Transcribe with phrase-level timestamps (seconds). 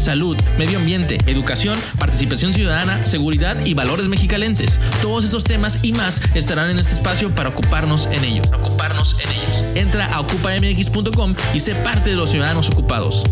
[0.00, 4.80] Salud, medio ambiente, educación, participación ciudadana, seguridad y valores mexicalenses.
[5.02, 8.46] Todos estos temas y más estarán en este espacio para ocuparnos en ellos.
[8.50, 9.64] Ocuparnos en ellos.
[9.74, 13.24] Entra a ocupamx.com y sé parte de los ciudadanos ocupados.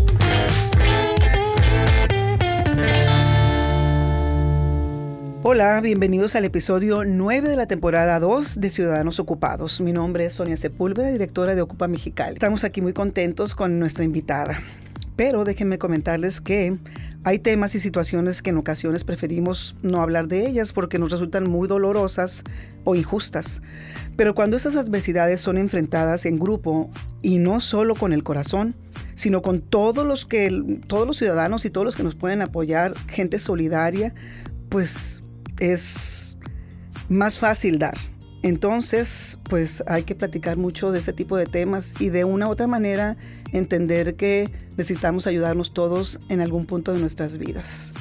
[5.41, 9.81] Hola, bienvenidos al episodio 9 de la temporada 2 de Ciudadanos Ocupados.
[9.81, 12.35] Mi nombre es Sonia Sepúlveda, directora de Ocupa Mexicali.
[12.35, 14.61] Estamos aquí muy contentos con nuestra invitada.
[15.19, 16.77] Pero déjenme comentarles que
[17.25, 21.49] hay temas y situaciones que en ocasiones preferimos no hablar de ellas porque nos resultan
[21.49, 22.45] muy dolorosas
[22.85, 23.61] o injustas.
[24.15, 26.89] Pero cuando esas adversidades son enfrentadas en grupo
[27.21, 28.75] y no solo con el corazón,
[29.15, 32.93] sino con todos los que todos los ciudadanos y todos los que nos pueden apoyar,
[33.09, 34.13] gente solidaria,
[34.69, 35.21] pues
[35.59, 36.37] es
[37.09, 37.97] más fácil dar.
[38.41, 42.51] Entonces, pues hay que platicar mucho de ese tipo de temas y de una u
[42.51, 43.17] otra manera
[43.51, 47.93] entender que necesitamos ayudarnos todos en algún punto de nuestras vidas.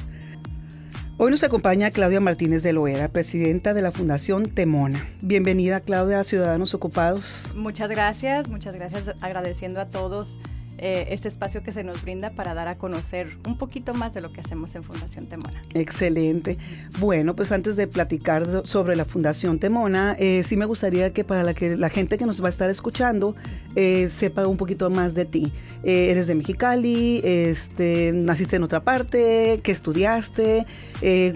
[1.21, 5.05] Hoy nos acompaña Claudia Martínez de Loera, presidenta de la Fundación Temona.
[5.21, 7.53] Bienvenida Claudia a Ciudadanos Ocupados.
[7.57, 10.39] Muchas gracias, muchas gracias agradeciendo a todos
[10.81, 14.21] eh, este espacio que se nos brinda para dar a conocer un poquito más de
[14.21, 15.61] lo que hacemos en Fundación Temona.
[15.75, 16.57] Excelente.
[17.01, 21.43] Bueno, pues antes de platicar sobre la Fundación Temona, eh, sí me gustaría que para
[21.43, 23.35] la, que, la gente que nos va a estar escuchando
[23.75, 25.53] eh, sepa un poquito más de ti.
[25.83, 30.65] eres de Mexicali, este, naciste en otra parte, qué estudiaste,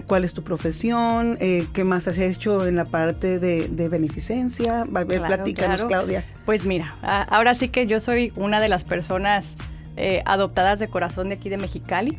[0.07, 4.83] cuál es tu profesión, qué más has hecho en la parte de, beneficencia.
[4.83, 6.23] A ver, platícanos, Claudia.
[6.45, 9.32] Pues mira, ahora sí que yo soy una de las personas
[9.95, 12.17] eh, adoptadas de corazón de aquí de Mexicali.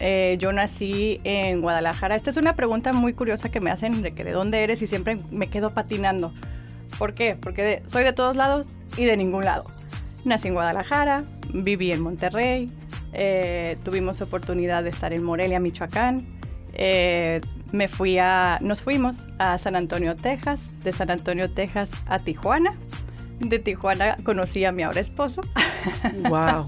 [0.00, 2.14] Eh, yo nací en Guadalajara.
[2.14, 4.86] Esta es una pregunta muy curiosa que me hacen de que de dónde eres y
[4.86, 6.32] siempre me quedo patinando.
[6.98, 7.36] ¿Por qué?
[7.36, 9.64] Porque soy de todos lados y de ningún lado.
[10.24, 12.70] Nací en Guadalajara, viví en Monterrey,
[13.12, 16.26] eh, tuvimos oportunidad de estar en Morelia, Michoacán.
[17.72, 22.74] me fui a, nos fuimos a San Antonio, Texas, de San Antonio, Texas a Tijuana
[23.40, 25.42] de Tijuana conocí a mi ahora esposo.
[26.28, 26.66] Wow.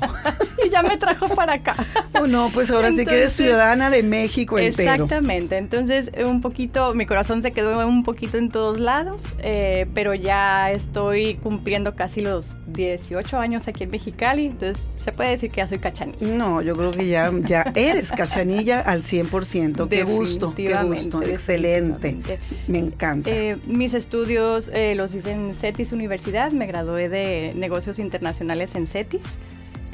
[0.65, 1.75] y ya me trajo para acá.
[2.21, 4.93] Oh, no, pues ahora sí que eres ciudadana de México entero.
[4.93, 5.56] Exactamente.
[5.56, 10.71] Entonces, un poquito, mi corazón se quedó un poquito en todos lados, eh, pero ya
[10.71, 14.47] estoy cumpliendo casi los 18 años aquí en Mexicali.
[14.47, 16.27] Entonces, se puede decir que ya soy cachanilla.
[16.27, 19.89] No, yo creo que ya, ya eres cachanilla al 100%.
[19.89, 21.23] Qué gusto, qué gusto.
[21.23, 22.19] Excelente.
[22.67, 23.31] Me encanta.
[23.31, 28.87] Eh, mis estudios eh, los hice en CETIS Universidad me gradué de negocios internacionales en
[28.87, 29.23] CETIS.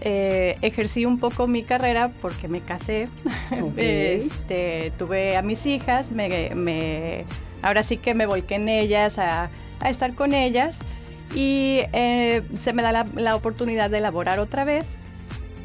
[0.01, 3.09] Eh, ejercí un poco mi carrera porque me casé,
[3.77, 7.25] este, tuve a mis hijas, me,
[7.63, 9.51] ahora sí que me volqué en ellas, a,
[9.87, 10.77] estar con ellas
[11.35, 14.87] y eh, se me da la, oportunidad de elaborar otra vez.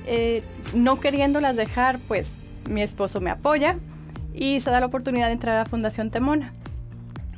[0.05, 0.43] Eh,
[0.73, 2.27] no queriéndolas dejar, pues
[2.69, 3.77] mi esposo me apoya
[4.33, 6.53] y se da la oportunidad de entrar a la Fundación Temona.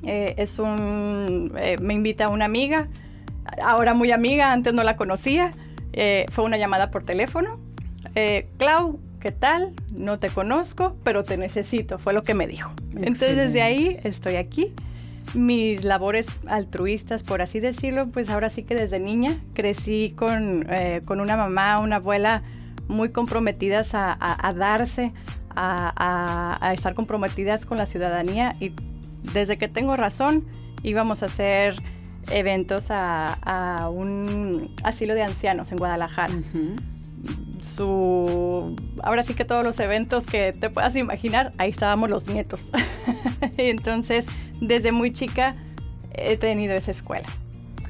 [0.03, 2.87] es un, me invita una amiga,
[3.63, 5.53] ahora muy amiga, antes no la conocía.
[5.93, 7.59] Eh, fue una llamada por teléfono.
[8.15, 9.73] Eh, Clau, ¿qué tal?
[9.97, 12.71] No te conozco, pero te necesito, fue lo que me dijo.
[12.95, 14.73] Entonces desde ahí estoy aquí.
[15.33, 21.01] Mis labores altruistas, por así decirlo, pues ahora sí que desde niña crecí con, eh,
[21.05, 22.43] con una mamá, una abuela
[22.87, 25.13] muy comprometidas a, darse,
[25.49, 28.73] a, a, estar comprometidas con la ciudadanía y
[29.33, 30.45] desde que tengo razón
[30.83, 31.75] íbamos a ser
[32.29, 36.33] eventos a, un asilo de ancianos en Guadalajara.
[37.61, 42.69] Su, ahora sí que todos los eventos que te puedas imaginar, ahí estábamos los nietos.
[43.57, 44.25] Entonces,
[44.59, 45.55] desde muy chica
[46.13, 47.27] he tenido esa escuela.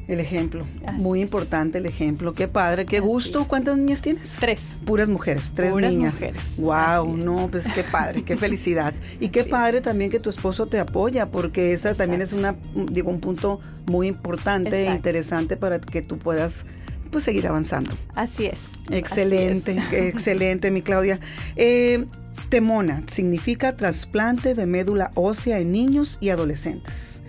[0.07, 2.33] El ejemplo, muy importante el ejemplo.
[2.33, 3.47] Qué padre, qué gusto.
[3.47, 4.37] ¿Cuántas niñas tienes?
[4.41, 4.59] Tres.
[4.85, 6.15] Puras mujeres, tres Puras niñas.
[6.19, 6.41] Mujeres.
[6.57, 8.93] Wow, no, pues qué padre, qué felicidad.
[9.21, 12.57] Y qué padre también que tu esposo te apoya, porque esa también es una,
[12.91, 16.65] digo, un punto muy importante e interesante para que tú puedas
[17.11, 17.95] pues seguir avanzando.
[18.15, 18.59] Así es.
[18.89, 21.19] Excelente, excelente, mi Claudia.
[21.55, 22.05] Eh,
[22.49, 27.21] temona significa trasplante de médula ósea en niños y adolescentes.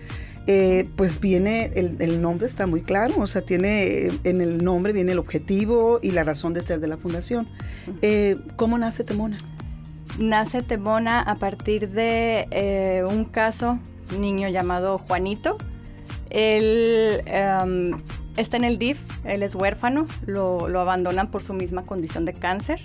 [0.45, 5.13] Eh, pues viene, el, nombre está muy claro, o sea, tiene, en el nombre viene
[5.13, 7.47] el objetivo y la razón de ser de la fundación.
[8.01, 9.37] Eh, ¿Cómo nace Temona?
[10.19, 13.79] Nace Temona a partir de eh, un caso,
[14.13, 15.57] un niño llamado Juanito.
[16.33, 18.01] Él em,
[18.35, 22.33] está en el DIF, él es huérfano, lo, lo abandonan por su misma condición de
[22.33, 22.81] cáncer.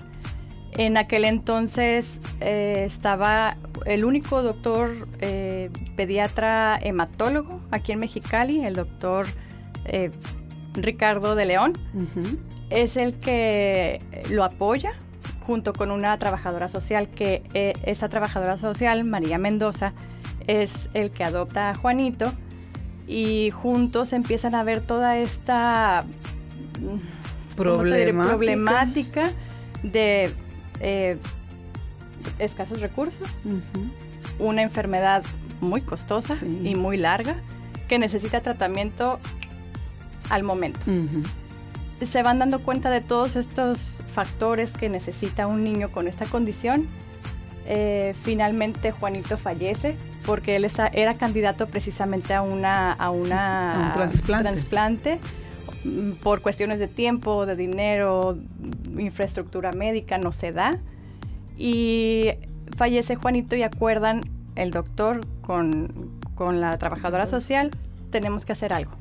[0.72, 3.56] En aquel entonces eh, estaba
[3.86, 9.26] el único doctor eh, pediatra hematólogo aquí en Mexicali, el doctor
[9.86, 10.10] eh,
[10.74, 11.72] Ricardo de León.
[12.70, 13.98] Es el que
[14.30, 14.92] lo apoya
[15.40, 17.42] junto con una trabajadora social, que
[17.82, 19.94] esta trabajadora social, María Mendoza,
[20.46, 22.32] es el que adopta a Juanito
[23.08, 26.04] y juntos empiezan a ver toda esta
[27.56, 29.32] problemática.
[29.82, 30.30] De
[30.80, 31.18] eh,
[32.38, 33.44] escasos recursos,
[34.38, 35.22] una enfermedad
[35.60, 37.36] muy costosa y muy larga
[37.86, 39.18] que necesita tratamiento
[40.28, 40.80] al momento.
[42.04, 46.86] Se van dando cuenta de todos estos factores que necesita un niño con esta condición.
[47.66, 49.96] Eh, finalmente Juanito fallece
[50.28, 55.20] porque él era candidato precisamente a una a una trasplante
[55.84, 58.36] mm, por cuestiones de tiempo, de dinero,
[58.98, 60.78] infraestructura médica no se da.
[61.56, 62.28] Y
[62.76, 64.20] fallece Juanito y acuerdan
[64.54, 67.70] el doctor con, la trabajadora social,
[68.10, 68.92] tenemos que hacer algo.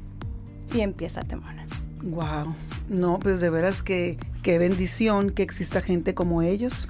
[0.74, 1.68] Y empieza Temona.
[2.04, 2.56] Wow,
[2.88, 6.90] no, pues de veras que qué bendición que exista gente como ellos.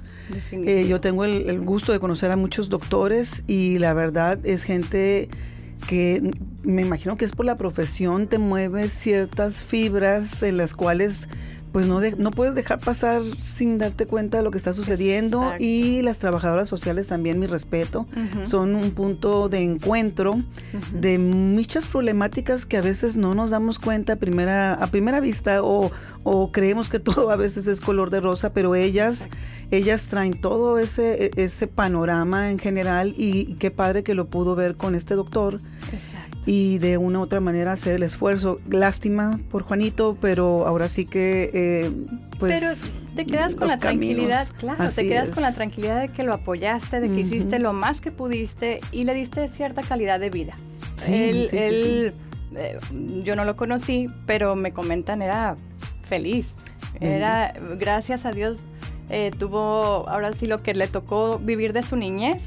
[0.52, 4.62] Eh, yo tengo el, el, gusto de conocer a muchos doctores y la verdad es
[4.62, 5.28] gente
[5.86, 11.28] que me imagino que es por la profesión, te mueve ciertas fibras en las cuales
[11.72, 15.52] pues no, no puedes dejar pasar sin darte cuenta de lo que está sucediendo.
[15.58, 18.06] Y las trabajadoras sociales también, mi respeto,
[18.42, 20.42] son un punto de encuentro
[20.92, 25.60] de muchas problemáticas que a veces no nos damos cuenta a primera, a primera vista
[25.62, 25.90] o,
[26.52, 29.28] creemos que todo a veces es color de rosa, pero ellas,
[29.70, 34.76] ellas traen todo ese, ese panorama en general y qué padre que lo pudo ver
[34.76, 35.60] con este doctor.
[35.92, 36.17] Exacto
[36.48, 38.56] y de una u otra manera hacer el esfuerzo.
[38.70, 41.90] Lástima por Juanito, pero ahora sí que eh,
[42.38, 42.58] pues...
[42.58, 46.32] Pero te quedas con la tranquilidad, claro, te quedas con la tranquilidad de que lo
[46.32, 50.54] apoyaste, de que hiciste lo más que pudiste y le diste cierta calidad de vida.
[50.94, 52.14] Sí, él, él
[52.56, 52.78] eh,
[53.22, 55.54] yo no lo conocí, pero me comentan era
[56.04, 56.46] feliz.
[56.98, 58.66] Era, gracias a Dios,
[59.10, 62.42] eh, tuvo, ahora sí lo que le tocó vivir de su niñez,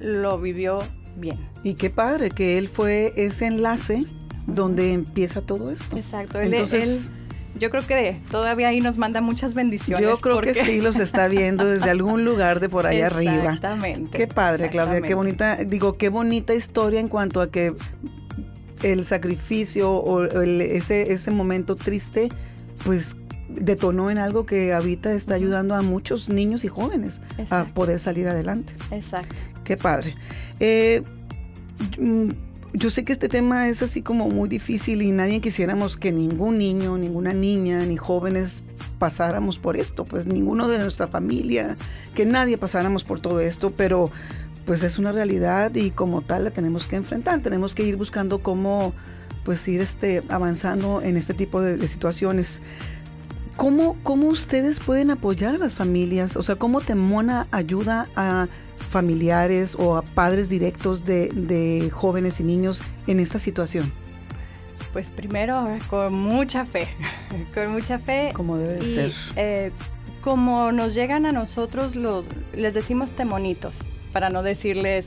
[0.00, 0.80] lo vivió
[1.16, 1.38] bien.
[1.62, 4.04] Y qué padre que él fue ese enlace
[4.46, 5.96] donde empieza todo esto.
[5.96, 6.40] Exacto.
[6.40, 7.10] Entonces,
[7.58, 10.06] yo creo que todavía ahí nos manda muchas bendiciones.
[10.06, 13.34] Yo creo que sí los está viendo desde algún lugar de por ahí arriba.
[13.34, 14.16] Exactamente.
[14.16, 17.74] Qué padre, Claudia, qué bonita, digo, qué bonita historia en cuanto a que
[18.82, 22.28] el sacrificio o ese, ese momento triste,
[22.84, 23.18] pues
[23.48, 28.28] detonó en algo que ahorita está ayudando a muchos niños y jóvenes a poder salir
[28.28, 28.74] adelante.
[28.90, 29.36] Exacto.
[29.66, 30.14] Qué padre.
[30.60, 31.02] Eh,
[31.98, 32.28] mm,
[32.72, 36.58] yo sé que este tema es así como muy difícil y nadie quisiéramos que ningún
[36.58, 38.62] niño, ninguna niña, ni jóvenes
[39.00, 41.76] pasáramos por esto, pues ninguno de nuestra familia,
[42.14, 44.10] que nadie pasáramos por todo esto, pero
[44.66, 48.42] pues es una realidad y como tal la tenemos que enfrentar, tenemos que ir buscando
[48.42, 48.94] cómo
[49.44, 52.62] pues ir este, avanzando en este tipo de situaciones.
[53.56, 56.36] ¿Cómo, ¿Cómo ustedes pueden apoyar a las familias?
[56.36, 58.48] O sea, ¿cómo Temona ayuda a
[58.90, 63.92] familiares o a padres directos de, jóvenes y niños en esta situación?
[64.92, 66.88] Pues primero con mucha fe,
[67.54, 68.30] con mucha fe.
[68.34, 69.12] Como debe ser.
[69.36, 69.72] Eh,
[70.20, 73.78] como nos llegan a nosotros los, les decimos temonitos,
[74.12, 75.06] para no decirles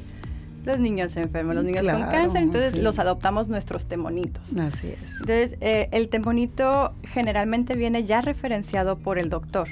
[0.65, 4.53] los niños enfermos, los niños con cáncer, entonces los adoptamos nuestros temonitos.
[4.57, 5.19] Así es.
[5.21, 9.69] Entonces, eh, el temonito generalmente viene ya referenciado por el doctor.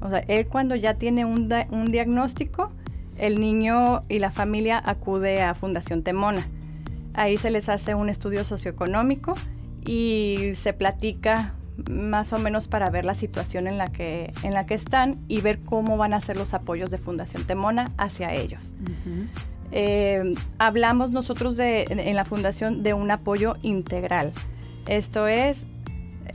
[0.00, 1.48] O sea, él cuando ya tiene un,
[1.90, 2.72] diagnóstico,
[3.18, 6.46] el niño y la familia acude a Fundación Temona.
[7.14, 9.34] Ahí se les hace un estudio socioeconómico
[9.84, 11.54] y se platica
[11.90, 15.40] más o menos para ver la situación en la que, en la que están y
[15.40, 18.74] ver cómo van a ser los apoyos de Fundación Temona hacia ellos.
[19.72, 24.32] Eh, hablamos nosotros de, en la fundación de un apoyo integral.
[24.86, 25.66] Esto es,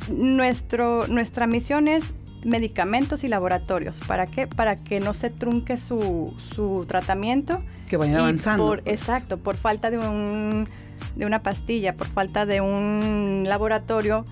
[0.09, 2.13] nuestro, nuestra misión es
[2.43, 3.99] medicamentos y laboratorios.
[4.07, 4.47] ¿Para qué?
[4.47, 7.61] Para que no se trunque su, su tratamiento.
[7.87, 8.67] Que vayan avanzando.
[8.67, 8.81] Pues.
[8.85, 10.67] Exacto, por falta de, un,
[11.15, 14.25] de una pastilla, por falta de un laboratorio,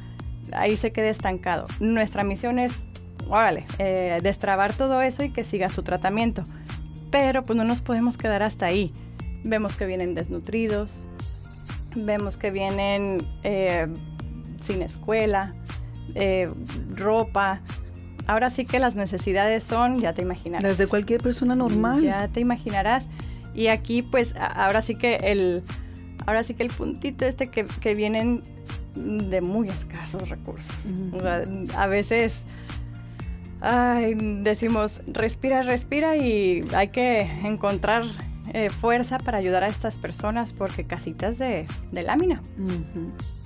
[0.51, 1.67] ahí se quede estancado.
[1.79, 2.73] Nuestra misión es,
[3.29, 6.43] órale, eh, destrabar todo eso y que siga su tratamiento
[7.15, 8.91] pero pues no nos podemos quedar hasta ahí.
[9.45, 10.91] Vemos que vienen desnutridos,
[11.95, 13.87] vemos que vienen eh,
[14.65, 15.55] sin escuela,
[16.13, 16.49] eh,
[16.91, 17.61] ropa.
[18.27, 20.61] Ahora sí que las necesidades son, ya te imaginarás.
[20.61, 22.01] Las de cualquier persona normal.
[22.01, 23.05] Ya te imaginarás.
[23.53, 25.63] Y aquí pues ahora sí que el,
[26.25, 28.43] ahora sí que el puntito este que, que vienen
[28.93, 30.75] de muy escasos recursos.
[31.77, 32.41] a veces
[34.41, 38.03] decimos, respira, respira y hay que encontrar
[38.53, 42.41] eh, fuerza para ayudar a estas personas porque casitas de, lámina.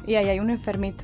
[0.06, 1.04] Y ahí hay un enfermito.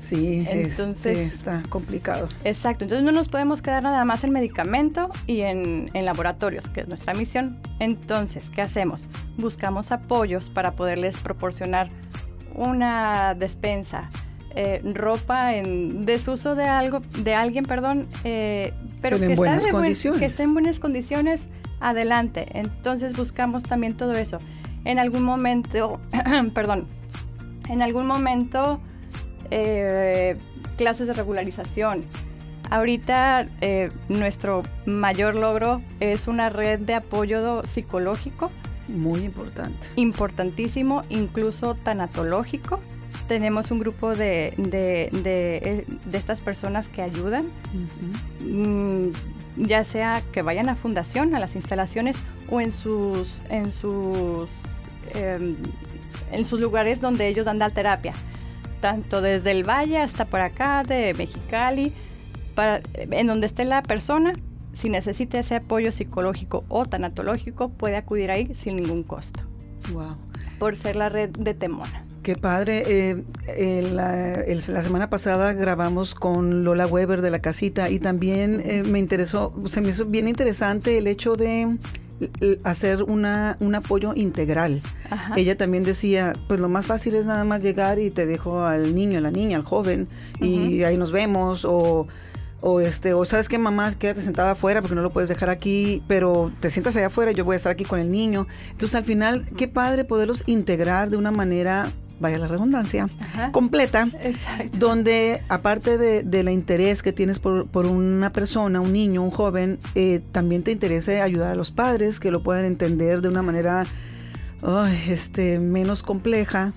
[0.00, 2.26] Sí, entonces está complicado.
[2.44, 6.88] Exacto, entonces no nos podemos quedar nada más en medicamento y en, laboratorios, que es
[6.88, 7.60] nuestra misión.
[7.80, 9.08] Entonces, ¿qué hacemos?
[9.36, 11.88] Buscamos apoyos para poderles proporcionar
[12.54, 14.08] una despensa,
[14.54, 20.18] eh, ropa en desuso de algo, de alguien, perdón, eh, pero, que, en buenas condiciones.
[20.18, 21.46] que esté en buenas condiciones,
[21.80, 22.46] adelante.
[22.52, 24.38] Entonces buscamos también todo eso.
[24.84, 26.00] En algún momento,
[26.54, 26.86] perdón,
[27.68, 28.80] en algún momento
[29.50, 30.36] eh,
[30.76, 32.04] clases de regularización.
[32.70, 38.50] Ahorita eh, nuestro mayor logro es una red de apoyo psicológico.
[38.88, 39.86] Muy importante.
[39.96, 42.80] Importantísimo, incluso tanatológico.
[43.30, 47.46] Tenemos un grupo de, de, eh, estas personas que ayudan,
[48.44, 49.10] mm,
[49.56, 52.16] ya sea que vayan a fundación, a las instalaciones
[52.48, 54.64] o en sus, en sus,
[55.14, 55.54] em,
[56.32, 58.14] en sus lugares donde ellos dan la terapia
[58.80, 61.92] tanto desde el valle hasta por acá, de Mexicali,
[62.56, 64.32] para, en donde esté la persona,
[64.72, 69.40] si necesita ese apoyo psicológico o tanatológico, puede acudir ahí sin ningún costo.
[69.92, 70.16] Wow.
[70.58, 72.09] Por ser la red de Temona.
[72.30, 72.84] Qué padre.
[72.86, 78.84] Eh, la, la, semana pasada grabamos con Lola Weber de la casita y también eh,
[78.84, 81.76] me interesó, se me hizo bien interesante el hecho de
[82.62, 84.80] hacer una, un apoyo integral.
[85.34, 88.94] Ella también decía, pues lo más fácil es nada más llegar y te dejo al
[88.94, 90.06] niño, a la niña, al joven,
[90.40, 92.06] y ahí nos vemos, o,
[92.60, 96.02] o este, o sabes qué mamá, quédate sentada afuera porque no lo puedes dejar aquí,
[96.06, 98.46] pero te sientas allá afuera, yo voy a estar aquí con el niño.
[98.70, 103.08] Entonces al final, qué padre poderlos integrar de una manera vaya la redundancia,
[103.50, 104.08] completa,
[104.78, 109.30] donde aparte de, de, la interés que tienes por, por, una persona, un niño, un
[109.30, 113.42] joven, eh, también te interesa ayudar a los padres que lo puedan entender de una
[113.42, 113.86] manera
[115.08, 116.72] este, menos compleja,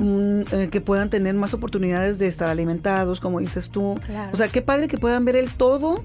[0.00, 3.98] eh, que puedan tener más oportunidades de estar alimentados, como dices tú.
[4.32, 6.02] O sea, qué padre que puedan ver el todo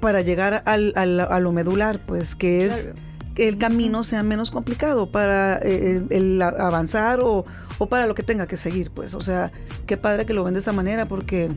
[0.00, 2.92] para llegar al, al, a lo medular, pues, que es
[3.34, 7.44] que el camino sea menos complicado para eh, el avanzar o
[7.78, 9.14] o para lo que tenga que seguir, pues.
[9.14, 9.52] O sea,
[9.86, 11.50] qué padre que lo ven de esa manera porque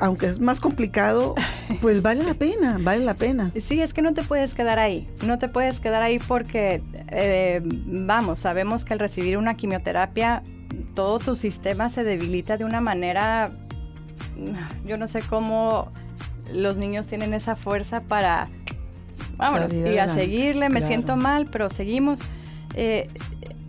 [0.00, 1.34] aunque es más complicado,
[1.80, 3.50] pues vale la pena, vale la pena.
[3.60, 7.60] Sí, es que no te puedes quedar ahí, no te puedes quedar ahí porque, eh,
[7.64, 10.42] vamos, sabemos que al recibir una quimioterapia,
[10.94, 13.52] todo tu sistema se debilita de una manera,
[14.84, 15.90] yo no sé cómo
[16.52, 18.48] los niños tienen esa fuerza para,
[19.36, 22.20] vámonos, y a seguirle, me siento mal, pero seguimos.
[22.74, 23.08] Eh,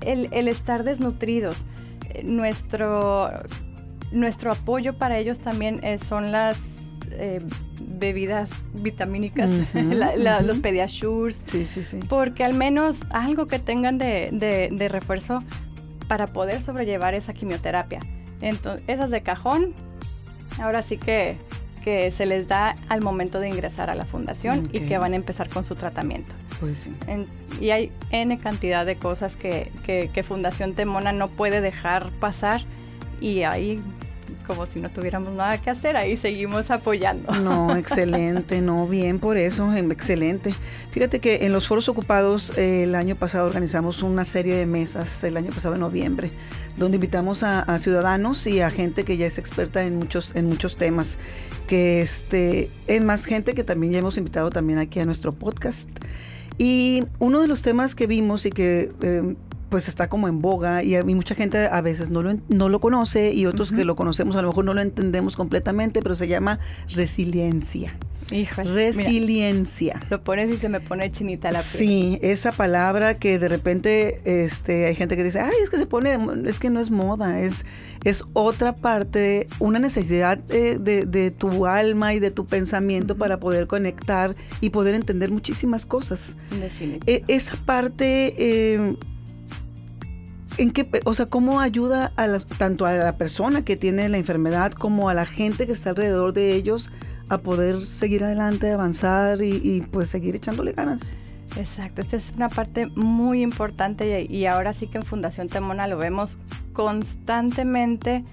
[0.07, 1.65] el, estar desnutridos.
[2.09, 3.29] Eh, nuestro,
[4.11, 6.57] nuestro apoyo para ellos también eh, son las
[7.11, 7.41] eh,
[7.79, 9.49] bebidas vitamínicas,
[10.43, 11.99] los pediasures, sí, sí, sí.
[12.07, 14.29] porque al menos algo que tengan de,
[14.71, 15.43] de, refuerzo
[16.07, 17.99] para poder sobrellevar esa quimioterapia.
[18.41, 19.73] Entonces, esas de cajón,
[20.61, 21.37] ahora sí que
[21.77, 25.15] que se les da al momento de ingresar a la fundación y que van a
[25.15, 26.33] empezar con su tratamiento.
[26.59, 26.95] Pues sí.
[27.61, 32.61] y hay N cantidad de cosas que, que, que Fundación Temona no puede dejar pasar
[33.21, 33.81] y ahí
[34.47, 37.33] como si no tuviéramos nada que hacer, ahí seguimos apoyando.
[37.33, 40.55] No, excelente, no, bien por eso, em, excelente.
[40.91, 45.23] Fíjate que en los foros ocupados eh, el año pasado organizamos una serie de mesas,
[45.25, 46.31] el año pasado en noviembre,
[46.77, 50.77] donde invitamos a, ciudadanos y a gente que ya es experta en muchos, en muchos
[50.77, 51.19] temas,
[51.67, 55.89] que este, en más gente que también ya hemos invitado también aquí a nuestro podcast.
[56.57, 59.35] Y uno de los temas que vimos y que em,
[59.69, 62.69] pues está como en boga y, a mí mucha gente a veces no lo, no
[62.69, 66.15] lo conoce y otros que lo conocemos a lo mejor no lo entendemos completamente, pero
[66.15, 66.59] se llama
[66.89, 67.97] resiliencia.
[68.31, 70.01] Híjole, resiliencia.
[70.09, 71.63] lo pones y se me pone chinita la piel.
[71.63, 75.85] Sí, esa palabra que de repente este, hay gente que dice, ay, es que se
[75.85, 77.65] pone, es que no es moda, es,
[78.03, 83.67] es otra parte, una necesidad de, de, tu alma y de tu pensamiento para poder
[83.67, 86.35] conectar y poder entender muchísimas cosas.
[87.05, 88.33] E, esa parte...
[88.37, 88.97] Eh,
[90.57, 94.71] ¿En qué, o sea, cómo ayuda a tanto a la persona que tiene la enfermedad
[94.71, 96.91] como a la gente que está alrededor de ellos
[97.29, 101.15] a poder seguir adelante, avanzar y, pues seguir echándole ganas?
[101.57, 105.97] Exacto, esta es una parte muy importante y, ahora sí que en Fundación Temona lo
[105.97, 106.39] vemos
[106.73, 108.23] constantemente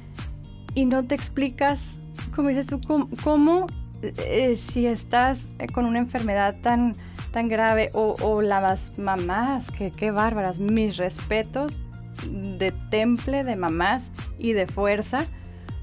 [0.74, 2.00] y no te explicas,
[2.34, 2.80] como dices tú,
[3.22, 3.66] cómo,
[4.02, 6.94] eh, si estás con una enfermedad tan,
[7.32, 11.82] tan grave o, o las mamás, que qué bárbaras, mis respetos
[12.30, 14.04] de temple de mamás
[14.38, 15.26] y de fuerza,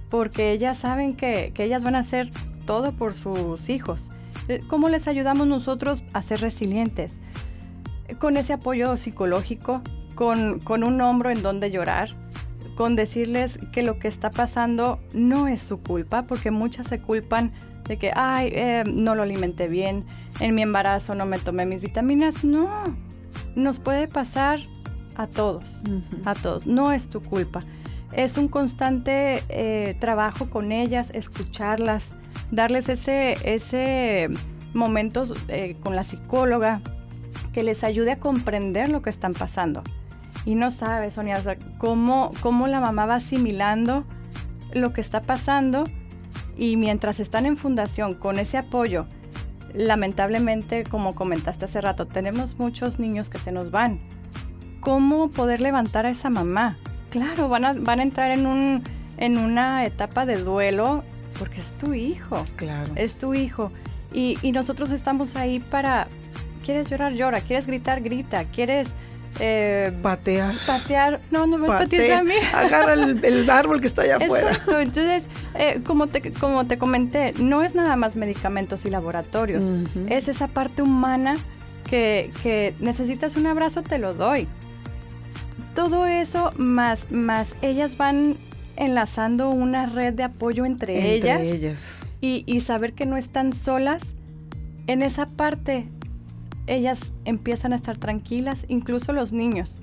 [0.09, 2.29] porque ellas saben que, que ellas van a hacer
[2.65, 4.11] todo por sus hijos.
[4.47, 7.17] Eh, ¿Cómo les ayudamos nosotros a ser resilientes?
[8.19, 9.81] Con ese apoyo psicológico,
[10.15, 12.09] con, con un hombro en donde llorar,
[12.75, 17.51] con decirles que lo que está pasando no es su culpa, porque muchas se culpan
[17.87, 20.05] de que, ay, eh, no lo alimenté bien,
[20.39, 22.43] en mi embarazo no me tomé mis vitaminas.
[22.43, 22.69] No,
[23.55, 24.59] nos puede pasar
[25.15, 25.81] a todos,
[26.25, 27.61] a todos, no es tu culpa.
[28.13, 32.03] Es un constante eh, trabajo con ellas, escucharlas,
[32.51, 34.29] darles ese, ese
[34.73, 36.81] momento eh, con la psicóloga
[37.53, 39.83] que les ayude a comprender lo que están pasando.
[40.45, 41.41] Y no sabes, Sonia,
[41.77, 44.05] cómo, cómo la mamá va asimilando
[44.73, 45.85] lo que está pasando
[46.57, 49.05] y mientras están en fundación con ese apoyo,
[49.73, 53.99] lamentablemente, como comentaste hace rato, tenemos muchos niños que se nos van.
[54.81, 56.77] ¿Cómo poder levantar a esa mamá?
[57.09, 58.83] Claro, van a, van a entrar en, un,
[59.17, 61.03] en una etapa de duelo
[61.39, 62.45] porque es tu hijo.
[62.57, 62.91] Claro.
[62.95, 63.71] Es tu hijo.
[64.13, 66.07] Y, y nosotros estamos ahí para,
[66.65, 68.89] quieres llorar, llora, quieres gritar, grita, quieres
[69.39, 70.55] eh, patear.
[70.65, 71.21] Patear.
[71.31, 72.33] No, no me patees a mí.
[72.53, 74.51] Agarra el, árbol que está allá afuera.
[74.51, 74.79] Exacto.
[74.79, 75.23] Entonces,
[75.55, 79.63] eh, como, te, como te comenté, no es nada más medicamentos y laboratorios.
[80.09, 81.37] Es esa parte humana
[81.89, 84.47] que, que, necesitas un abrazo, te lo doy.
[85.75, 88.35] Todo eso, más, más ellas van
[88.75, 91.41] enlazando una red de apoyo entre, ellas.
[91.41, 92.09] ellas.
[92.19, 94.03] Y, y saber que no están solas
[94.87, 95.87] en esa parte
[96.67, 99.81] ellas empiezan a estar tranquilas, incluso los niños.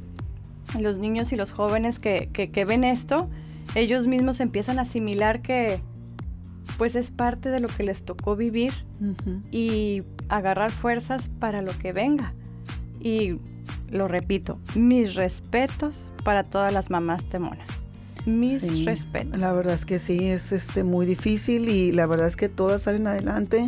[0.79, 3.29] Los niños y los jóvenes que, ven esto,
[3.75, 5.81] ellos mismos empiezan a asimilar que
[6.77, 8.73] pues es parte de lo que les tocó vivir
[9.51, 12.35] y agarrar fuerzas para lo que venga.
[13.01, 13.39] Y
[13.91, 17.65] lo repito, mis respetos para todas las mamás de Mona.
[18.27, 19.41] Mis respetos.
[19.41, 22.83] La verdad es que sí, es este muy difícil y la verdad es que todas
[22.83, 23.67] salen adelante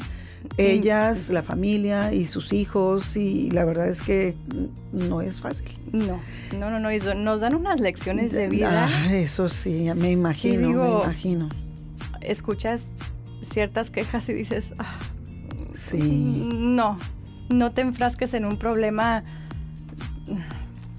[0.57, 4.35] ellas, la familia y sus hijos y la verdad es que
[4.93, 5.71] no es fácil.
[5.93, 6.21] No,
[6.59, 8.89] no, no, no, nos dan unas lecciones de vida.
[8.89, 11.49] Ah, eso sí, me imagino, me imagino.
[12.21, 12.83] Escuchas
[13.51, 14.99] ciertas quejas y dices, ah,
[15.75, 15.99] sí.
[15.99, 16.99] No,
[17.49, 19.25] no te enfrasques en un problema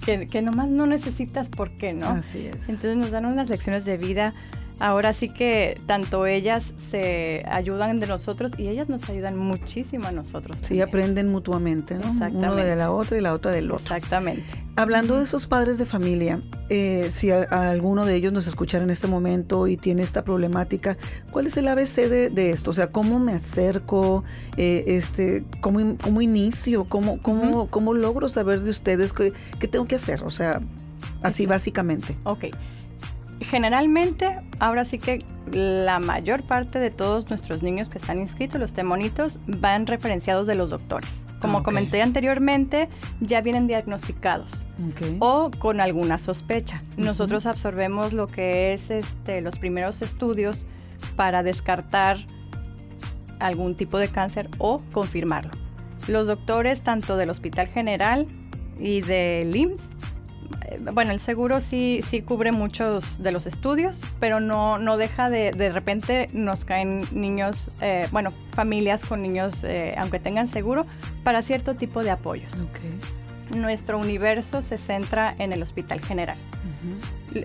[0.04, 2.08] que, que nomás no necesitas por qué, ¿no?
[2.08, 2.68] Así es.
[2.68, 4.34] Entonces nos dan unas lecciones de vida
[4.82, 10.12] ahora sí que tanto ellas se ayudan de nosotros y ellas nos ayudan muchísimo a
[10.12, 10.58] nosotros.
[10.60, 12.00] Sí, aprenden mutuamente, ¿no?
[12.00, 12.36] Exactamente.
[12.38, 13.82] Uno de la otra y la otra del otro.
[13.94, 14.44] Exactamente.
[14.74, 19.06] Hablando de esos padres de familia, eh, si alguno de ellos nos escuchara en este
[19.06, 20.96] momento y tiene esta problemática,
[21.30, 22.70] ¿cuál es el ABC de, esto?
[22.70, 24.24] O sea, ¿cómo me acerco?
[24.56, 26.84] Eh, este, ¿cómo, ¿Cómo inicio?
[26.84, 30.24] ¿Cómo, cómo, cómo logro saber de ustedes qué, qué tengo que hacer?
[30.24, 30.60] O sea,
[31.22, 32.16] así básicamente.
[32.24, 32.46] Ok
[33.44, 38.74] generalmente, ahora sí que la mayor parte de todos nuestros niños que están inscritos, los
[38.74, 41.10] temonitos, van referenciados de los doctores.
[41.40, 42.88] Como ah, comenté anteriormente,
[43.20, 44.66] ya vienen diagnosticados
[45.18, 46.82] o con alguna sospecha.
[46.96, 50.66] Nosotros absorbemos lo que es este, los primeros estudios
[51.16, 52.18] para descartar
[53.40, 55.50] algún tipo de cáncer o confirmarlo.
[56.08, 58.26] Los doctores, tanto del Hospital General
[58.78, 59.82] y del IMSS,
[60.92, 65.50] bueno, el seguro sí, sí cubre muchos de los estudios, pero no, no deja de,
[65.52, 70.86] de repente nos caen niños, eh, bueno, familias con niños, eh, aunque tengan seguro,
[71.24, 72.52] para cierto tipo de apoyos.
[73.54, 76.38] Nuestro universo se centra en el Hospital General.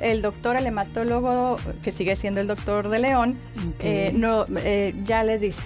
[0.01, 3.37] El doctor, el hematólogo, que sigue siendo el doctor de León,
[3.79, 4.45] eh, no,
[5.03, 5.61] ya les dice,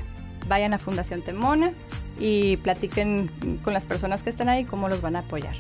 [0.48, 1.74] vayan a Fundación Temona
[2.20, 3.32] y platiquen
[3.64, 5.56] con las personas que están ahí cómo los van a apoyar.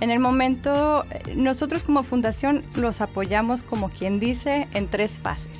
[0.00, 1.04] En el momento,
[1.34, 5.52] nosotros como fundación los apoyamos, como quien dice, en tres fases.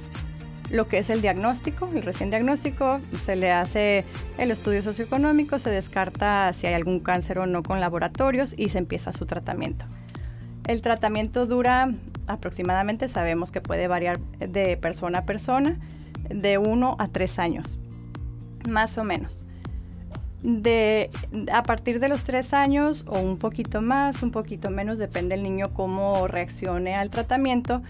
[0.70, 4.04] Lo que es el diagnóstico, el recién diagnóstico, se le hace
[4.38, 8.78] el estudio socioeconómico, se descarta si hay algún cáncer o no con laboratorios y se
[8.78, 9.86] empieza su tratamiento.
[10.66, 11.94] El tratamiento dura
[12.26, 15.78] aproximadamente, sabemos que puede variar de persona a persona,
[16.28, 17.78] de uno a tres años,
[18.66, 19.46] más o menos
[20.44, 21.10] de
[21.50, 25.42] a partir de los tres años o un poquito más, un poquito menos, depende el
[25.42, 27.82] niño cómo reaccione al tratamiento,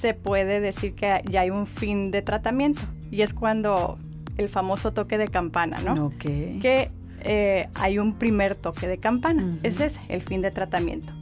[0.00, 2.80] se puede decir que ya hay un fin de tratamiento.
[3.10, 3.98] Y es cuando
[4.36, 6.10] el famoso toque de campana, ¿no?
[6.18, 6.90] Que
[7.22, 9.50] eh, hay un primer toque de campana.
[9.64, 11.12] Ese es el fin de tratamiento.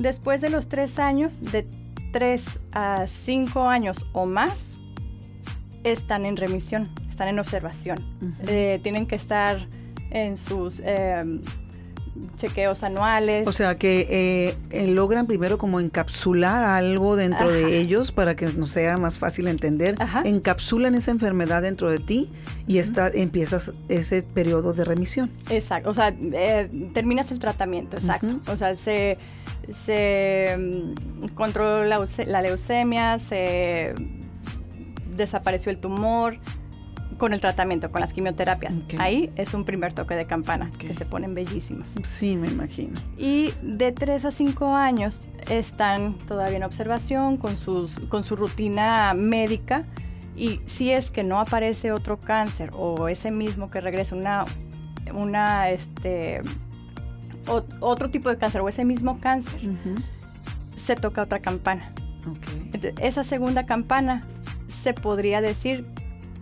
[0.00, 1.66] Después de los tres años, de
[2.12, 4.56] tres a cinco años o más,
[5.84, 8.04] están en remisión están en observación.
[8.46, 9.56] Eh, tienen que estar
[10.10, 11.40] en sus em,
[12.36, 13.48] chequeos anuales.
[13.48, 18.68] O sea que eh, logran primero como encapsular algo dentro de ellos para que nos
[18.68, 19.96] sea más fácil entender.
[20.24, 22.30] Encapsulan esa enfermedad dentro de ti
[22.66, 25.30] y está, empiezas ese periodo de remisión.
[25.48, 28.40] Exacto, o sea, eh, terminas el tratamiento, exacto.
[28.52, 29.16] O sea, se,
[29.86, 31.80] se mm,
[32.26, 33.94] la leucemia, se
[35.16, 36.38] desapareció el tumor,
[37.18, 38.74] con el tratamiento, con las quimioterapias.
[38.98, 41.94] Ahí es un primer toque de campana, que se ponen bellísimos.
[42.02, 43.00] Sí, me imagino.
[43.16, 49.14] Y de 3 a 5 años están todavía en observación con, sus, con su rutina
[49.14, 49.84] médica.
[50.36, 54.44] Y si es que no aparece otro cáncer o ese mismo que regresa una,
[55.14, 56.42] una este,
[57.80, 59.60] otro tipo de cáncer o ese mismo cáncer,
[60.84, 61.92] se toca otra campana.
[63.00, 64.20] esa segunda campana
[64.82, 65.86] se podría decir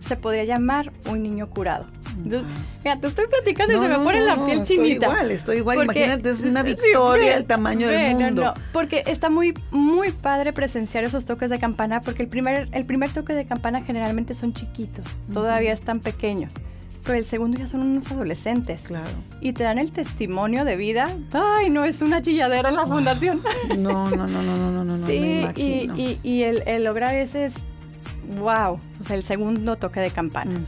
[0.07, 1.85] se podría llamar un niño curado.
[2.23, 5.07] mira, te estoy platicando y se me pone la piel chinita.
[5.07, 5.83] Estoy igual, estoy igual.
[5.83, 8.43] Imagínate, es una victoria del tamaño del mundo.
[8.45, 12.85] No, porque está muy, muy padre presenciar esos toques de campana, porque el primer, el
[12.85, 16.53] primer toque de campana generalmente son chiquitos, todavía están pequeños.
[17.03, 18.81] Pero el segundo ya son unos adolescentes.
[18.81, 19.05] Claro.
[19.39, 21.15] Y te dan el testimonio de vida.
[21.33, 23.43] Ay, no, es una chilladera en la fundación.
[23.77, 25.05] No, no, no, no, no, no, no.
[25.07, 25.95] Sí, me imagino.
[25.97, 27.51] y, y, y el, el lograr ese
[28.37, 30.65] wow, o sea, el segundo toque de campana.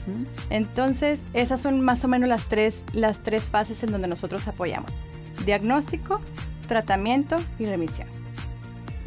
[0.50, 4.98] Entonces, esas son más o menos las tres, las tres fases en donde nosotros apoyamos.
[5.46, 6.22] Diagnóstico,
[6.68, 8.08] tratamiento y remisión.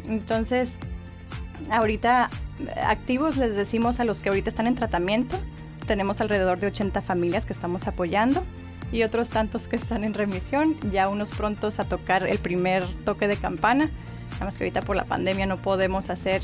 [0.05, 0.77] Entonces,
[1.69, 2.29] ahorita
[2.85, 5.37] activos les decimos a los que ahorita están en tratamiento,
[5.87, 8.43] tenemos alrededor de 80 familias que estamos apoyando
[8.91, 13.27] y otros tantos que están en remisión, ya unos prontos a tocar el primer toque
[13.27, 13.89] de campana.
[14.33, 16.41] Nada más que ahorita por la pandemia no podemos hacer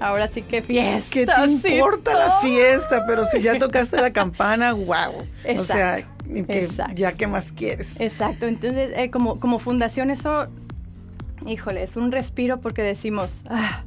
[0.00, 1.08] Ahora sí que fiesta.
[1.10, 3.04] ¿Qué te importa la fiesta?
[3.06, 5.26] Pero si ya tocaste la campana, wow.
[5.58, 6.06] o sea,
[6.94, 8.00] ya qué más quieres.
[8.00, 8.46] Exacto.
[8.46, 10.48] Entonces, eh, como, como fundación, eso,
[11.46, 13.84] híjole, es un respiro porque decimos, ah,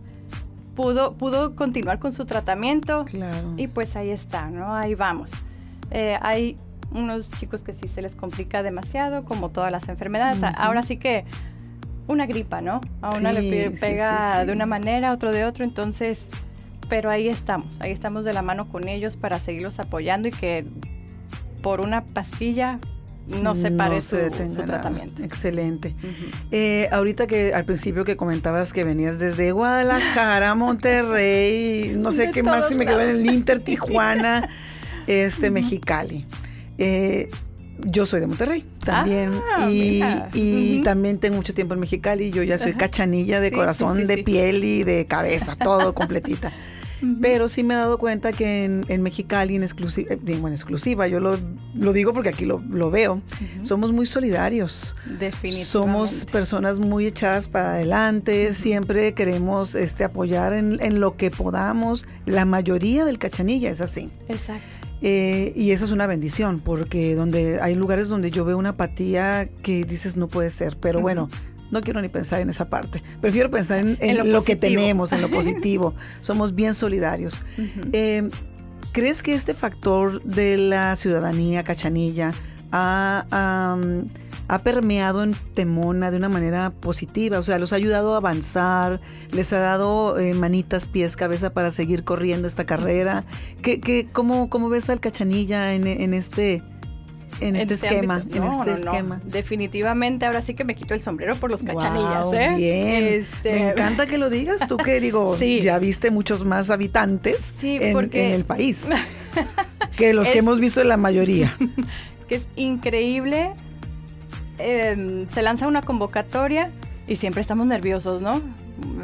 [0.76, 3.06] pudo, pudo continuar con su tratamiento.
[3.06, 3.54] Claro.
[3.58, 4.76] Y pues ahí está, ¿no?
[4.76, 5.32] Ahí vamos.
[5.92, 6.58] Eh, hay
[6.92, 10.40] unos chicos que sí se les complica demasiado, como todas las enfermedades.
[10.56, 11.26] Ahora sí que
[12.08, 12.82] una gripa, ¿no?
[13.02, 16.20] A una le pega de una manera, a otro de otro, entonces,
[16.90, 20.66] pero ahí estamos, ahí estamos de la mano con ellos para seguirlos apoyando y que
[21.62, 22.80] por una pastilla
[23.28, 24.18] no se pare su,
[24.66, 25.22] tratamiento.
[25.22, 25.96] Excelente.
[26.52, 32.42] Eh, ahorita que al principio que comentabas que venías desde Guadalajara, Monterrey, no sé qué
[32.42, 34.48] más, si me quedó en el Inter, Tijuana,
[35.08, 36.26] este, Mexicali.
[36.78, 37.30] Eh,
[37.80, 42.32] yo soy de Monterrey también ah, y, también tengo mucho tiempo en Mexicali.
[42.32, 46.52] Yo ya soy cachanilla de corazón, de piel y de cabeza, todo completita.
[47.22, 51.20] Pero sí me he dado cuenta que en, Mexicali, en exclusiva, eh, en exclusiva, yo
[51.20, 51.38] lo,
[51.94, 52.60] digo porque aquí lo,
[52.90, 53.22] veo,
[53.62, 54.96] somos muy solidarios.
[55.06, 55.66] Definitivamente.
[55.66, 62.08] Somos personas muy echadas para adelante, siempre queremos este, apoyar en, en, lo que podamos.
[62.26, 64.10] La mayoría del cachanilla es así.
[64.28, 64.87] Exacto.
[65.02, 69.50] Eh, y eso es una bendición, porque donde hay lugares donde yo veo una apatía
[69.62, 71.30] que dices no puede ser, pero bueno,
[71.72, 73.04] no quiero ni pensar en esa parte.
[73.22, 75.94] Prefiero pensar en, lo, que tenemos, en lo positivo.
[76.22, 77.44] Somos bien solidarios.
[77.92, 78.30] Eh,
[78.92, 82.32] ¿Crees que este factor de la ciudadanía cachanilla
[82.72, 83.78] ha
[84.48, 89.02] ha permeado en Temona de una manera positiva, o sea, los ha ayudado a avanzar,
[89.32, 93.26] les ha dado eh, manitas, pies, cabeza para seguir corriendo esta carrera.
[93.62, 96.64] ¿Qué, qué, cómo, cómo, ves al Cachanilla en, este
[97.42, 99.22] en este, este esquema, en este esquema.
[99.26, 102.54] Definitivamente, ahora sí que me quito el sombrero por los cachanillas, ¿eh?
[102.56, 103.04] Bien.
[103.04, 108.10] Este, me encanta que lo digas, tú que digo, ya viste muchos más habitantes en,
[108.14, 108.88] el país
[109.98, 111.56] que los que hemos visto en la mayoría.
[112.28, 113.54] Que es increíble
[114.60, 116.72] Em, se lanza una convocatoria
[117.08, 118.42] y siempre estamos nerviosos, ¿no?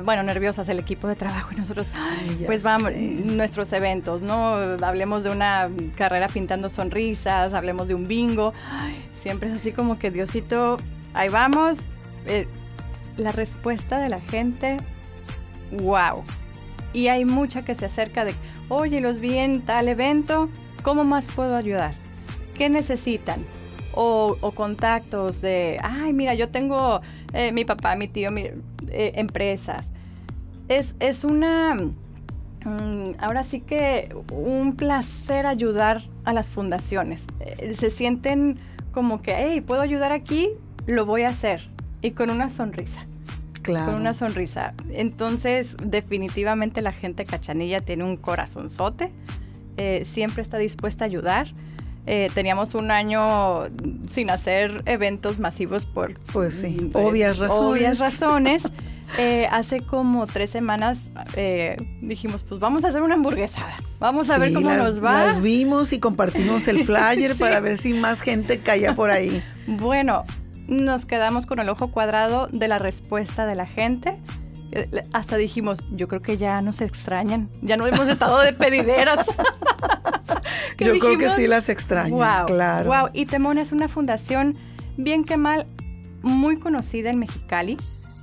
[0.04, 1.94] Bueno, nerviosas el equipo de trabajo y nosotros,
[2.46, 4.54] pues vamos, nuestros eventos, ¿no?
[4.84, 8.54] Hablemos de una carrera pintando sonrisas, hablemos de un bingo,
[9.22, 10.78] siempre es así como que Diosito,
[11.14, 11.78] ahí vamos.
[12.26, 12.48] Eh,
[13.18, 14.78] la respuesta de la gente,
[15.72, 16.24] wow.
[16.94, 18.34] Y hay mucha que se acerca de,
[18.70, 20.50] oye, los vi en tal evento,
[20.84, 21.96] ¿cómo más puedo ayudar?
[22.58, 23.46] ¿Qué necesitan?
[23.94, 27.02] O, contactos de, ay, mira, yo tengo
[27.34, 28.50] eh, mi papá, mi tío, mi,
[28.90, 29.86] eh, empresas.
[30.68, 37.24] Es, es una, mm, ahora sí que un placer ayudar a las fundaciones.
[37.40, 38.60] Eh, se sienten
[38.92, 40.50] como que, hey, puedo ayudar aquí,
[40.86, 41.70] lo voy a hacer.
[42.02, 43.06] Y con una sonrisa.
[43.62, 43.92] Claro.
[43.92, 44.74] Con una sonrisa.
[44.92, 49.12] Entonces, definitivamente la gente cachanilla tiene un corazonzote.
[50.04, 51.48] siempre está dispuesta a ayudar.
[52.06, 53.64] Eh, teníamos un año
[54.12, 57.70] sin hacer eventos masivos por pues sí, mm, obvias razones.
[57.70, 58.64] Obvias razones.
[59.18, 60.98] Eh, hace como tres semanas
[61.36, 63.78] eh, dijimos, pues vamos a hacer una hamburguesada.
[64.00, 65.28] Vamos a ver cómo nos va.
[65.28, 69.44] Las vimos y compartimos el flyer para ver si más gente caía por ahí.
[69.68, 70.24] Bueno,
[70.68, 74.18] nos quedamos con el ojo cuadrado de la respuesta de la gente.
[75.12, 79.28] Hasta dijimos, yo creo que ya nos extrañan, ya no hemos estado de pedideras.
[80.78, 82.90] yo creo que sí las extrañan, claro.
[82.90, 84.58] Wow, y Temón es una fundación,
[84.98, 85.68] bien que mal,
[86.22, 87.78] muy conocida en Mexicali.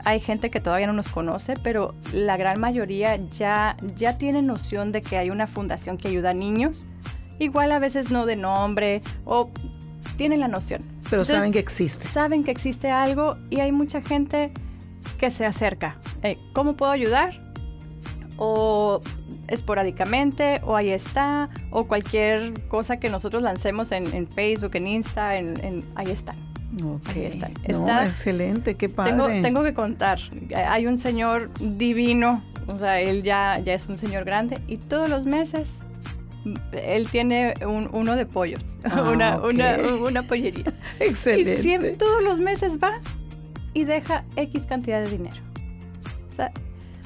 [0.04, 4.92] Hay gente que todavía no nos conoce, pero la gran mayoría ya, ya tiene noción
[4.92, 6.86] de que hay una fundación que ayuda a niños.
[7.38, 9.50] Igual a veces no de nombre o
[10.16, 10.82] tienen la noción.
[11.10, 12.06] Pero saben que existe.
[12.08, 14.52] Saben que existe algo y hay mucha gente
[15.18, 15.98] que se acerca.
[16.22, 17.40] Eh, ¿Cómo puedo ayudar?
[18.36, 19.02] O
[19.50, 25.84] esporádicamente, o ahí está, o cualquier cosa que nosotros lancemos en, Facebook, en Insta, en,
[25.94, 26.34] ahí está.
[27.08, 27.50] Ahí está.
[27.68, 29.42] No, excelente, qué padre.
[29.42, 30.18] Tengo, que contar,
[30.54, 35.08] hay un señor divino, o sea, él ya, ya es un señor grande y todos
[35.08, 35.68] los meses
[36.72, 40.72] él tiene uno de pollos, ah, una, una, pollería.
[41.00, 41.60] Excelente.
[41.60, 43.00] Y siempre, todos los meses va
[43.74, 45.36] y deja X cantidad de dinero.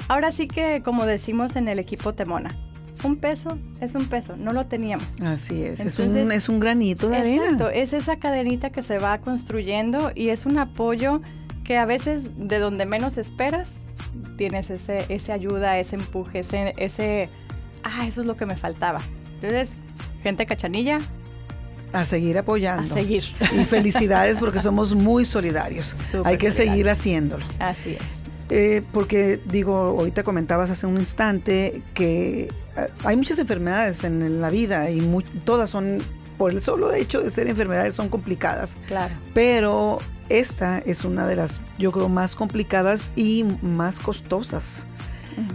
[0.09, 2.57] Ahora sí que, como decimos en el equipo Temona,
[3.03, 5.21] un peso es un peso, no lo teníamos.
[5.21, 7.45] Así es, es, un, es un granito de arena.
[7.45, 11.21] Exacto, es esa cadenita que se va construyendo y es un apoyo
[11.65, 13.69] que a veces de donde menos esperas
[14.37, 17.29] tienes ese, ese ayuda, ese empuje, ese, ese,
[17.83, 19.01] ah, eso es lo que me faltaba.
[19.35, 19.71] Entonces,
[20.23, 20.99] gente cachanilla,
[21.93, 22.93] a seguir apoyando.
[22.93, 23.23] A seguir.
[23.57, 25.95] Y felicidades porque somos muy solidarios.
[26.25, 27.45] Hay que seguir haciéndolo.
[27.61, 28.24] Así es.
[28.51, 34.51] Eh, porque digo, ahorita comentabas hace un instante que eh, hay muchas enfermedades en la
[34.51, 35.01] vida y
[35.45, 35.99] todas son,
[36.37, 38.79] por el solo hecho de ser enfermedades, son complicadas.
[38.87, 39.15] Claro.
[39.33, 44.87] Pero esta es una de las, yo creo, más complicadas y más costosas.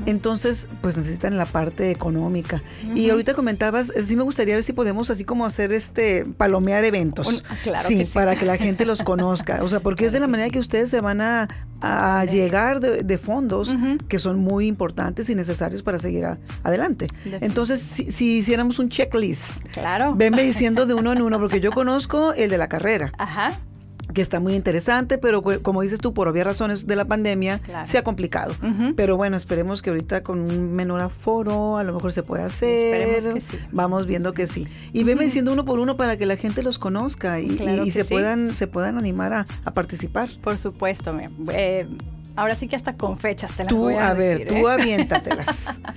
[0.05, 2.63] Entonces, pues necesitan la parte económica.
[2.95, 6.85] Y ahorita comentabas, eh, sí me gustaría ver si podemos así como hacer este, palomear
[6.85, 7.43] eventos.
[7.49, 9.63] Ah, sí, para que la gente los conozca.
[9.63, 11.47] O sea, porque es de la manera que ustedes se van a,
[12.29, 13.73] llegar de, fondos
[14.09, 16.25] que son muy importantes y necesarios para seguir
[16.63, 17.07] adelante.
[17.39, 20.13] Entonces, si, si, hiciéramos un checklist, claro.
[20.13, 23.13] venme diciendo de uno en uno, porque yo conozco el de la carrera.
[23.17, 23.57] Ajá
[24.19, 27.97] que está muy interesante, pero como dices tú, por obvias razones de la pandemia, se
[27.97, 28.53] ha complicado.
[28.97, 33.01] Pero bueno, esperemos que ahorita con un menor aforo a lo mejor se pueda hacer.
[33.01, 33.63] Esperemos que sí.
[33.71, 34.67] Vamos viendo que sí.
[34.91, 38.53] Y venme diciendo uno por uno para que la gente los conozca y, se, puedan,
[38.55, 40.27] se puedan animar a, participar.
[40.43, 41.17] Por supuesto,
[41.53, 41.87] eh,
[42.39, 44.71] Ahora sí que hasta con fechas te las voy a, a ver, tú ¿eh?
[44.71, 45.81] aviéntatelas.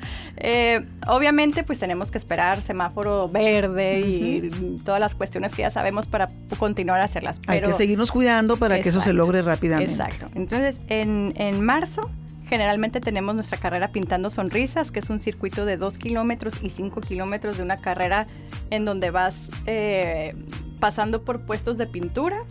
[0.45, 6.09] Eh, obviamente, pues tenemos que esperar semáforo verde y todas las cuestiones que ya sabemos
[6.09, 6.27] para
[6.59, 7.41] continuar a hacerlas.
[7.47, 9.93] Hay que seguirnos cuidando para que eso se logre rápidamente.
[9.93, 10.27] Exacto.
[10.35, 12.11] Entonces, en, en marzo
[12.49, 17.01] generalmente tenemos nuestra carrera Pintando Sonrisas, que es un circuito de 2 kilómetros y 5
[17.03, 18.27] kilómetros de una carrera
[18.71, 20.35] en donde vas eh,
[20.81, 22.43] pasando por puestos de pintura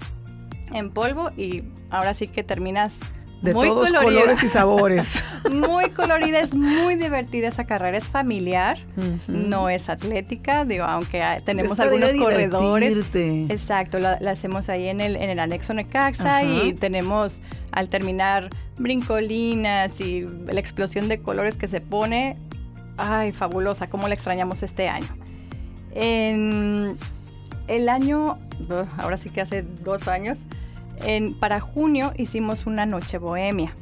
[0.72, 2.94] en polvo y ahora sí que terminas
[3.42, 5.24] de todos colores y sabores.
[5.52, 8.78] muy colorida, es muy divertida esa carrera, es familiar,
[9.28, 12.98] no es atlética, digo, aunque tenemos algunos corredores.
[13.16, 20.00] Exacto, la, hacemos ahí en el, en el anexo Necaxa y tenemos al terminar brincolinas
[20.00, 22.38] y la explosión de colores que se pone.
[22.98, 25.08] Ay, fabulosa, cómo la extrañamos este año.
[25.94, 26.98] En
[27.68, 28.38] el año,
[28.98, 30.38] ahora sí que hace dos años,
[31.40, 33.74] para junio hicimos una noche bohemia,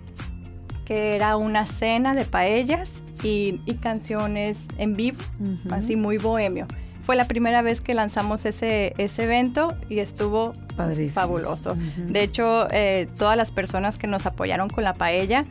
[0.85, 2.89] que era una cena de paellas
[3.23, 5.19] y, canciones en vivo,
[5.71, 6.67] así muy bohemio.
[7.03, 10.53] Fue la primera vez que lanzamos ese, ese evento y estuvo
[11.11, 11.75] fabuloso.
[11.97, 15.43] De hecho, eh, todas las personas que nos apoyaron con la paella,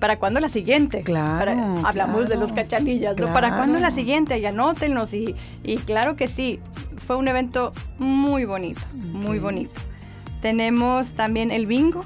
[0.00, 1.02] ¿para cuándo la siguiente?
[1.02, 1.52] Claro.
[1.84, 3.32] hablamos de los cachanillas, ¿no?
[3.32, 4.38] ¿Para cuándo la siguiente?
[4.38, 5.14] Y anótenos.
[5.14, 6.60] Y, y claro que sí,
[6.98, 9.80] fue un evento muy bonito, muy bonito.
[10.46, 12.04] Tenemos también el bingo,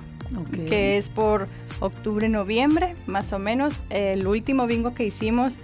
[0.55, 1.46] que es por
[1.81, 3.83] octubre, noviembre, más o menos.
[3.90, 5.59] El último bingo que hicimos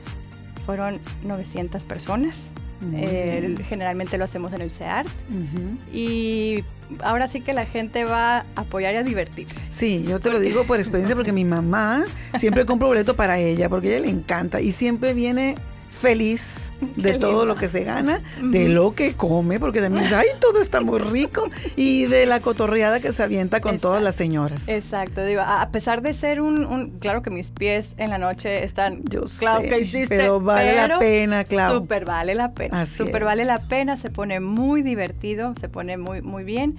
[0.67, 2.35] fueron 900 personas.
[3.67, 5.09] generalmente lo hacemos en el CEART.
[5.91, 6.65] Y
[7.01, 9.57] ahora sí que la gente va a apoyar y a divertirse.
[9.71, 13.71] Sí, yo te lo digo por experiencia porque mi mamá siempre compra boleto para ella,
[13.71, 15.55] porque a ella le encanta y siempre viene
[16.07, 20.27] feliz de todo lo que se gana, de lo que come, porque también dice, ay,
[20.41, 24.69] todo está muy rico, y de la cotorreada que se avienta con todas las señoras.
[24.69, 29.03] Exacto, digo, a pesar de ser un, claro que mis pies en la noche están,
[29.05, 31.75] Yo claro sé, que hiciste, pero vale la pena, claro.
[31.75, 36.23] Súper vale la pena, súper vale la pena, se pone muy divertido, se pone muy,
[36.23, 36.77] muy bien.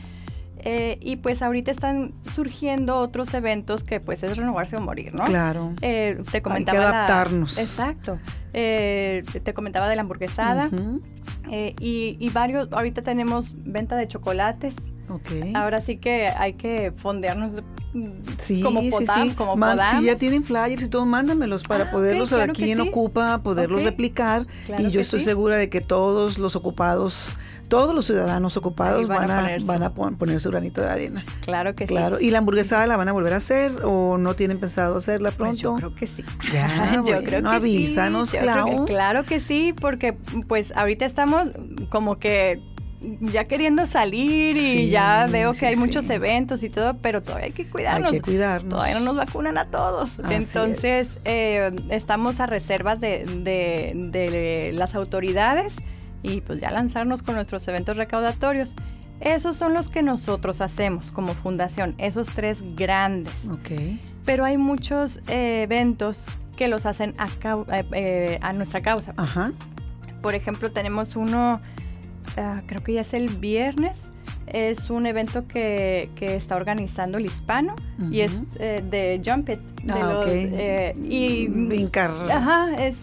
[0.70, 5.24] Eh, y pues ahorita están surgiendo otros eventos que pues es renovarse o morir, ¿no?
[5.24, 5.74] Claro.
[5.80, 7.58] Eh, te comentaba Hay que adaptarnos.
[7.58, 8.20] exacto.
[8.52, 10.70] Eh, te comentaba de la hamburguesada.
[11.50, 14.76] y, y, varios, ahorita tenemos venta de chocolates.
[15.10, 15.54] Okay.
[15.56, 17.54] Ahora sí que hay que fondearnos
[18.40, 19.30] sí, como, sí, sí.
[19.36, 19.56] como
[19.98, 24.48] Si ya tienen flyers y todo, mándamelos para ah, poderlos aquí en Ocupa, poderlos replicar.
[24.78, 27.36] y yo estoy segura de que todos los ocupados
[27.68, 31.26] todos los ciudadanos ocupados van, a, van a poner su granito de arena.
[31.42, 32.18] Claro que claro.
[32.18, 32.28] sí.
[32.28, 35.52] ¿Y la hamburguesada la van a volver a hacer o no tienen pensado hacerla pronto?
[35.52, 36.24] Pues yo creo que sí.
[36.54, 38.38] Ya, yo creo que avísanos, sí.
[38.38, 38.86] Clau.
[38.86, 40.14] claro que sí, porque
[40.48, 41.52] pues ahorita estamos
[41.90, 42.62] como que
[43.02, 47.52] ya queriendo salir y ya veo que hay muchos eventos y todo, pero todavía hay
[47.52, 48.12] que cuidarnos.
[48.12, 48.70] Hay que cuidarnos.
[48.70, 50.12] Todavía no nos vacunan a todos.
[50.30, 55.74] Entonces, eh, estamos a reservas de, de, de las autoridades
[56.24, 58.76] y pues ya lanzarnos con nuestros eventos recaudatorios.
[59.20, 63.34] Esos son los que nosotros hacemos como fundación, esos tres grandes.
[63.50, 63.72] Ok.
[64.26, 69.14] Pero hay muchos eh, eventos que los hacen a, eh, eh, a, nuestra causa.
[69.18, 69.52] Ajá.
[70.22, 71.62] Por ejemplo, tenemos uno,
[72.36, 73.96] ah, creo que ya es el viernes,
[74.48, 77.76] es un evento que, que está organizando el hispano
[78.12, 79.60] y es de Jump It.
[79.84, 82.12] De ah, los, y brincar.
[82.32, 82.96] Ajá, es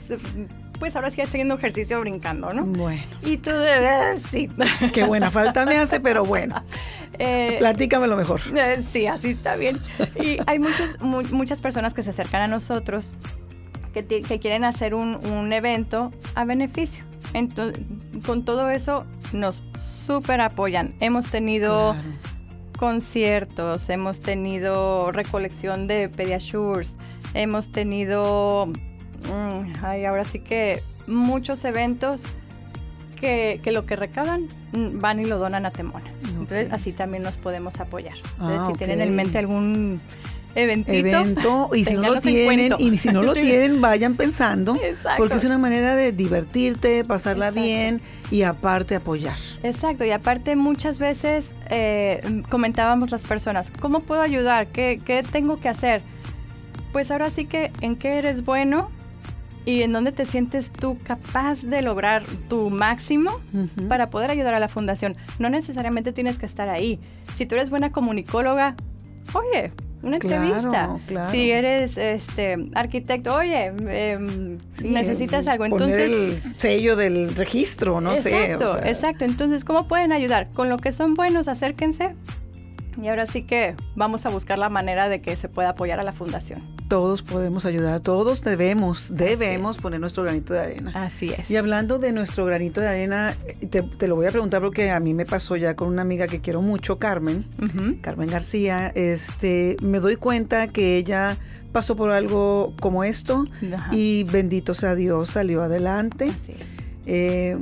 [0.78, 2.66] pues ahora sí haciendo ejercicio brincando, ¿no?
[2.66, 3.02] Bueno.
[3.22, 4.48] Y tú, eh, sí.
[4.92, 6.62] Qué buena falta me hace, pero bueno.
[7.20, 8.40] Eh, Platícame lo mejor.
[8.56, 9.78] Eh, sí, así está bien.
[10.20, 13.12] Y hay muchos, muchas personas que se acercan a nosotros
[13.92, 17.04] que, que quieren hacer un, un, evento a beneficio.
[17.32, 17.82] Entonces,
[18.26, 20.94] con todo eso nos súper apoyan.
[21.00, 21.96] Hemos tenido
[22.78, 26.96] conciertos, hemos tenido recolección de pediasures,
[27.34, 28.68] hemos tenido
[29.28, 32.24] Mm, ay, ahora sí que muchos eventos
[33.20, 36.04] que, lo que recaban mm, van y lo donan a Temona.
[36.24, 38.16] Entonces así también nos podemos apoyar.
[38.32, 39.98] Entonces ah, si tienen en mente algún
[40.54, 44.78] eventito, evento y si no lo tienen y si no lo tienen vayan pensando
[45.16, 49.36] porque es una manera de divertirte pasarla bien y aparte apoyar.
[49.62, 55.60] Exacto y aparte muchas veces eh, comentábamos las personas cómo puedo ayudar qué, qué tengo
[55.60, 56.02] que hacer
[56.92, 58.90] pues ahora sí que en qué eres bueno
[59.66, 63.40] y en dónde te sientes tú capaz de lograr tu máximo
[63.88, 65.16] para poder ayudar a la fundación.
[65.38, 67.00] No necesariamente tienes que estar ahí.
[67.36, 68.76] Si tú eres buena comunicóloga,
[69.32, 69.72] oye,
[70.04, 70.96] una entrevista.
[71.30, 75.64] Si eres este arquitecto, oye, em, necesitas algo.
[75.64, 78.52] Entonces, el sello del registro, no sé.
[78.52, 79.24] Exacto, exacto.
[79.24, 80.48] Entonces, ¿cómo pueden ayudar?
[80.54, 82.14] Con lo que son buenos, acérquense.
[83.02, 86.02] Y ahora sí que vamos a buscar la manera de que se pueda apoyar a
[86.02, 90.92] la fundación todos podemos ayudar, todos debemos, debemos poner nuestro granito de arena.
[90.94, 91.50] Así es.
[91.50, 93.34] Y hablando de nuestro granito de arena,
[93.70, 96.40] te, lo voy a preguntar porque a mí me pasó ya con una amiga que
[96.40, 97.46] quiero mucho, Carmen,
[98.00, 101.36] Carmen García, este, me doy cuenta que ella
[101.72, 103.44] pasó por algo como esto
[103.90, 106.30] y bendito sea Dios, salió adelante.
[107.06, 107.56] Eh,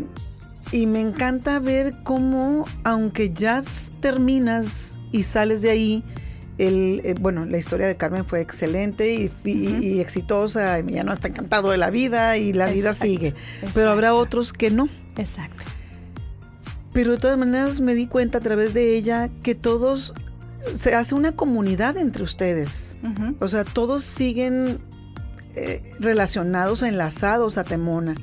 [0.72, 3.62] y me encanta ver cómo, aunque ya
[4.00, 6.04] terminas y sales de ahí,
[6.56, 10.78] el, eh, bueno, la historia de Carmen fue excelente y, exitosa.
[10.78, 13.34] Emiliano está encantado de la vida y la vida sigue.
[13.74, 14.88] Pero habrá otros que no.
[15.16, 15.62] Exacto.
[16.92, 20.14] Pero de todas maneras me di cuenta a través de ella que todos
[20.74, 22.96] se hace una comunidad entre ustedes.
[23.40, 24.78] O sea, todos siguen
[25.54, 28.14] eh, relacionados o enlazados a Temona.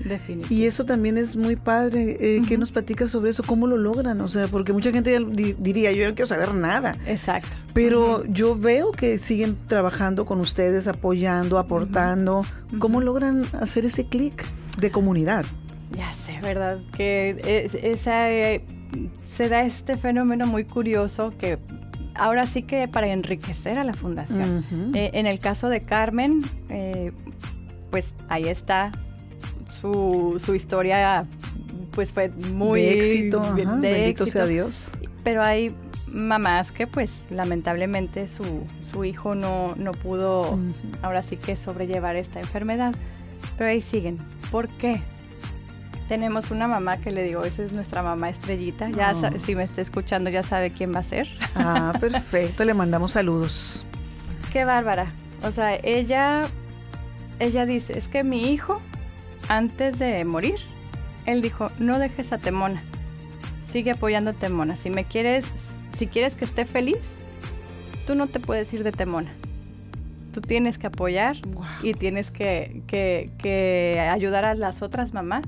[0.49, 2.17] Y eso también es muy padre.
[2.19, 3.43] Eh, ¿Qué nos platicas sobre eso?
[3.43, 4.19] ¿Cómo lo logran?
[4.21, 5.19] O sea, porque mucha gente
[5.59, 6.97] diría, yo no quiero saber nada.
[7.05, 7.55] Exacto.
[7.73, 12.43] Pero yo veo que siguen trabajando con ustedes, apoyando, aportando.
[12.79, 14.45] ¿Cómo logran hacer ese clic
[14.79, 15.45] de comunidad?
[15.95, 16.79] Ya sé, ¿verdad?
[16.95, 18.63] Que esa, eh,
[19.35, 21.59] se da este fenómeno muy curioso que
[22.19, 24.63] ahora sí que para enriquecer a la fundación.
[24.93, 27.11] Eh, en el caso de Carmen, eh,
[27.89, 28.91] pues ahí está
[29.81, 31.25] su, historia,
[31.91, 32.81] pues fue muy...
[32.81, 34.91] De éxito, bendito sea Dios.
[35.23, 35.73] Pero hay
[36.07, 40.59] mamás que pues lamentablemente su, hijo no, no pudo
[41.01, 42.93] ahora sí que sobrellevar esta enfermedad.
[43.57, 44.17] Pero ahí siguen.
[44.51, 45.01] ¿Por qué?
[46.09, 48.89] Tenemos una mamá que le digo, esa es nuestra mamá estrellita.
[48.89, 51.27] Ya si me está escuchando ya sabe quién va a ser.
[51.55, 53.85] Ah, perfecto, le mandamos saludos.
[54.51, 55.13] Qué bárbara.
[55.43, 56.49] O sea, ella
[57.39, 58.81] ella dice, es que mi hijo
[59.47, 60.59] antes de morir,
[61.25, 62.83] él dijo, no dejes a Temona,
[63.71, 64.75] sigue apoyando a Temona.
[64.75, 65.45] Si me quieres,
[65.97, 66.99] si quieres que esté feliz,
[68.05, 69.31] tú no te puedes ir de Temona.
[70.33, 71.37] Tú tienes que apoyar
[71.81, 75.45] y tienes que, que, ayudar a las otras mamás.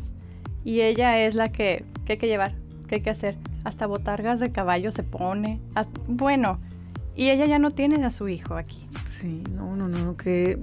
[0.63, 2.55] Y ella es la que, que hay que llevar,
[2.87, 3.37] que hay que hacer.
[3.63, 5.59] Hasta botargas de caballo se pone.
[6.07, 6.59] bueno,
[7.15, 8.87] y ella ya no tiene a su hijo aquí.
[9.05, 10.57] Sí, no, no, no, que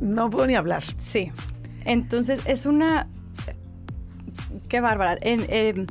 [0.00, 0.82] no puedo ni hablar.
[0.98, 1.30] Sí.
[1.84, 3.08] Entonces es una...
[4.68, 5.16] Qué bárbara.
[5.20, 5.86] En,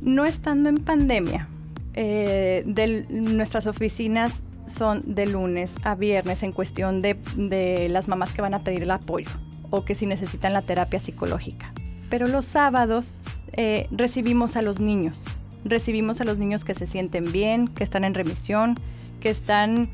[0.00, 1.48] no estando en pandemia,
[1.94, 2.64] eh,
[3.08, 8.54] nuestras oficinas son de lunes a viernes en cuestión de, de, las mamás que van
[8.54, 9.30] a pedir el apoyo
[9.70, 11.72] o que si necesitan la terapia psicológica.
[12.12, 13.22] Pero los sábados
[13.56, 15.24] eh, recibimos a los niños,
[15.64, 18.78] recibimos a los niños que se sienten bien, que están en remisión,
[19.18, 19.88] que están,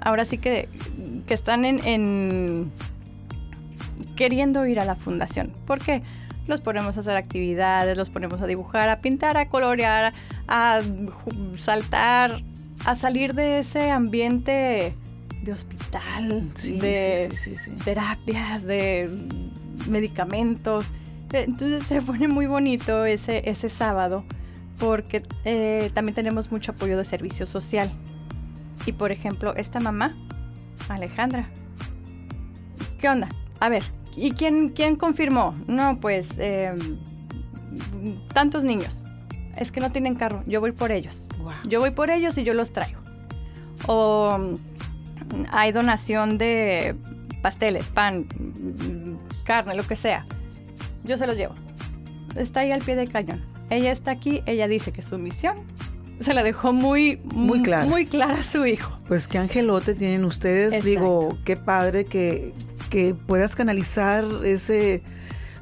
[0.00, 0.68] ahora sí que,
[1.26, 2.70] que están en,
[4.14, 5.52] queriendo ir a la fundación.
[5.66, 6.02] ¿Por qué?
[6.46, 10.14] Los ponemos a hacer actividades, los ponemos a dibujar, a pintar, a colorear,
[10.46, 10.80] a
[11.56, 12.44] saltar,
[12.84, 14.94] a salir de ese ambiente
[15.42, 17.28] de hospital, de
[17.84, 19.10] terapias, de
[19.88, 20.92] medicamentos.
[21.32, 24.24] Entonces se pone muy bonito ese, ese sábado
[24.78, 27.90] porque eh, también tenemos mucho apoyo de servicio social.
[28.84, 30.16] Y por ejemplo, esta mamá,
[30.88, 31.48] Alejandra,
[33.00, 33.28] ¿qué onda?
[33.60, 33.82] A ver,
[34.14, 35.54] ¿y quién, quién confirmó?
[35.66, 36.98] No, pues em,
[38.32, 39.02] tantos niños.
[39.56, 41.28] Es que no tienen carro, yo voy por ellos.
[41.66, 43.00] Yo voy por ellos y yo los traigo.
[43.86, 44.38] O
[45.50, 46.94] hay donación de
[47.42, 48.26] pasteles, pan,
[49.44, 50.26] carne, lo que sea.
[51.06, 51.54] Yo se los llevo.
[52.34, 55.54] Está ahí al pie del cañón ella está aquí, ella dice que su misión
[56.20, 57.84] se la dejó muy, muy, clara.
[57.84, 58.98] muy clara a su hijo.
[59.06, 62.54] Pues qué angelote tienen ustedes, digo, qué padre que,
[62.90, 65.02] que puedas canalizar ese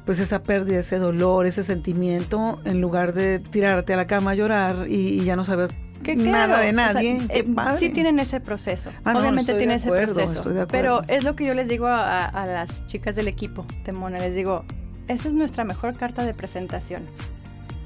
[0.05, 4.35] pues esa pérdida, ese dolor, ese sentimiento, en lugar de tirarte a la cama a
[4.35, 5.73] llorar y, ya no saber
[6.15, 7.21] nada de nadie.
[7.29, 7.43] Eh,
[7.79, 8.91] sí tienen ese proceso.
[9.03, 10.67] Ah, Obviamente tienen ese proceso.
[10.69, 14.35] Pero es lo que yo les digo a, a las chicas del equipo, Temona, les
[14.35, 14.63] digo,
[15.07, 17.03] esa es nuestra mejor carta de presentación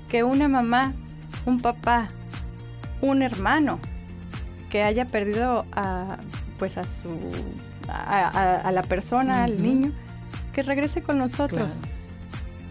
[0.09, 0.93] que una mamá,
[1.45, 2.07] un papá,
[3.01, 3.79] un hermano
[4.69, 6.17] que haya perdido a,
[6.57, 7.09] pues a su
[7.87, 9.93] a, la persona, al niño,
[10.53, 11.79] que regrese con nosotros.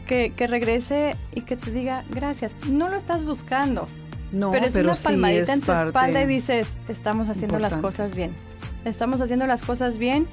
[0.07, 2.53] Que, regrese y que te diga gracias.
[2.71, 3.87] No lo estás buscando.
[4.33, 8.33] No, pero es una palmadita en tu espalda y dices, estamos haciendo las cosas bien.
[8.85, 10.27] Estamos haciendo las cosas bien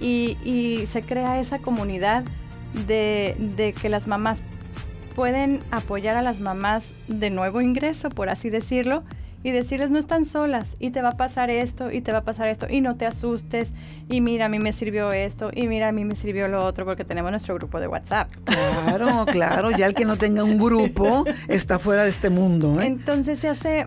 [0.00, 2.24] y, y se crea esa comunidad
[2.86, 4.42] de, de que las mamás
[5.14, 9.04] pueden apoyar a las mamás de nuevo ingreso, por así decirlo,
[9.44, 12.24] y decirles no están solas y te va a pasar esto y te va a
[12.24, 13.70] pasar esto y no te asustes
[14.08, 16.84] y mira a mí me sirvió esto y mira a mí me sirvió lo otro
[16.84, 18.30] porque tenemos nuestro grupo de WhatsApp.
[18.44, 22.80] Claro, claro, ya el que no tenga un grupo está fuera de este mundo.
[22.80, 22.86] ¿eh?
[22.86, 23.86] Entonces se hace,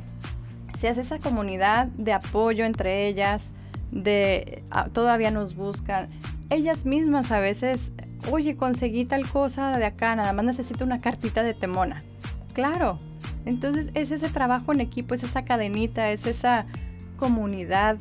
[0.80, 3.44] se hace esa comunidad de apoyo entre ellas,
[3.92, 6.10] de ah, todavía nos buscan.
[6.50, 7.92] Ellas mismas a veces
[8.32, 12.02] oye, conseguí tal cosa de acá, nada más necesito una cartita de temona.
[12.54, 12.98] Claro.
[13.46, 16.66] Entonces es ese trabajo en equipo, es esa cadenita, es esa
[17.18, 17.98] comunidad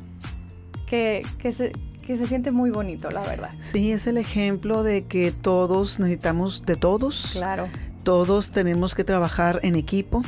[0.87, 1.71] que, que, se,
[2.05, 3.51] que se siente muy bonito, la verdad.
[3.59, 7.31] Sí, es el ejemplo de que todos necesitamos de todos.
[7.33, 7.67] Claro
[8.05, 10.21] todos tenemos que trabajar en equipo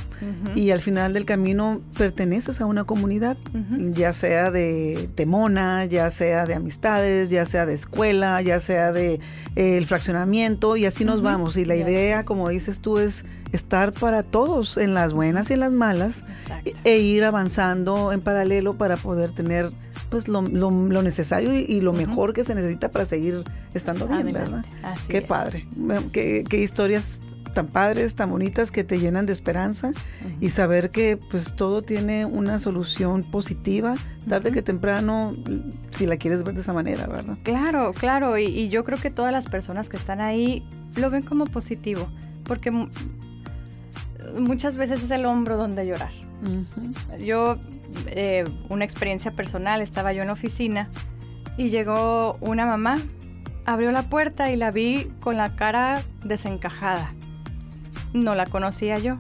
[0.55, 3.38] y al final del camino perteneces a una comunidad,
[3.93, 9.19] ya sea de temona, ya sea de amistades, ya sea de escuela, ya sea de
[9.55, 11.55] eh, el fraccionamiento y así nos vamos.
[11.55, 15.59] Y la idea, como dices tú, es estar para todos en las buenas y en
[15.59, 16.25] las malas
[16.84, 19.69] e, ir avanzando en paralelo para poder tener
[20.09, 24.65] pues lo, necesario y, lo mejor que se necesita para seguir estando bien, ¿verdad?
[25.09, 25.67] Qué padre,
[26.11, 27.21] qué, qué historias
[27.54, 29.91] tan padres, tan bonitas que te llenan de esperanza
[30.39, 33.95] y saber que pues todo tiene una solución positiva,
[34.28, 35.36] tarde que temprano,
[35.91, 37.38] si la quieres ver de esa manera, ¿verdad?
[37.43, 41.45] Claro, claro, y, yo creo que todas las personas que están ahí lo ven como
[41.45, 42.08] positivo,
[42.43, 42.72] porque
[44.39, 46.12] muchas veces es el hombro donde llorar.
[47.20, 47.58] Yo,
[48.08, 50.89] eh, una experiencia personal, estaba yo en oficina
[51.58, 53.00] y llegó una mamá
[53.68, 57.14] abrió la puerta y la vi con la cara desencajada
[58.14, 59.18] no la conocía yo.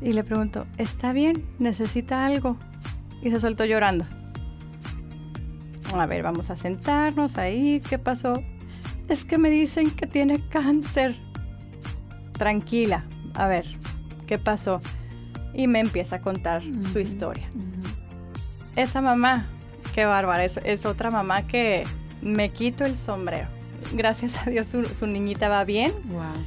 [0.00, 1.46] Y le pregunto, ¿está bien?
[1.58, 2.56] ¿Necesita algo?
[3.22, 4.04] Y se soltó llorando.
[5.94, 7.80] A ver, vamos a sentarnos ahí.
[7.88, 8.42] ¿Qué pasó?
[9.08, 11.16] Es que me dicen que tiene cáncer.
[12.32, 13.06] Tranquila.
[13.34, 13.64] A ver,
[14.26, 14.80] ¿qué pasó?
[15.54, 17.48] Y me empieza a contar su historia.
[18.74, 19.46] Esa mamá,
[19.94, 21.84] qué bárbara, es, es otra mamá que
[22.20, 23.55] me quito el sombrero.
[23.96, 25.92] Gracias a Dios su, niñita va bien.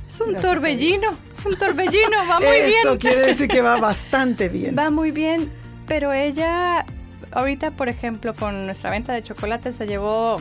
[0.08, 2.80] Es un torbellino, es un torbellino, va muy bien.
[2.82, 4.76] Eso quiere decir que va bastante bien.
[4.78, 5.52] Va muy bien,
[5.88, 6.86] pero ella,
[7.32, 10.38] ahorita, por ejemplo, con nuestra venta de chocolate se llevó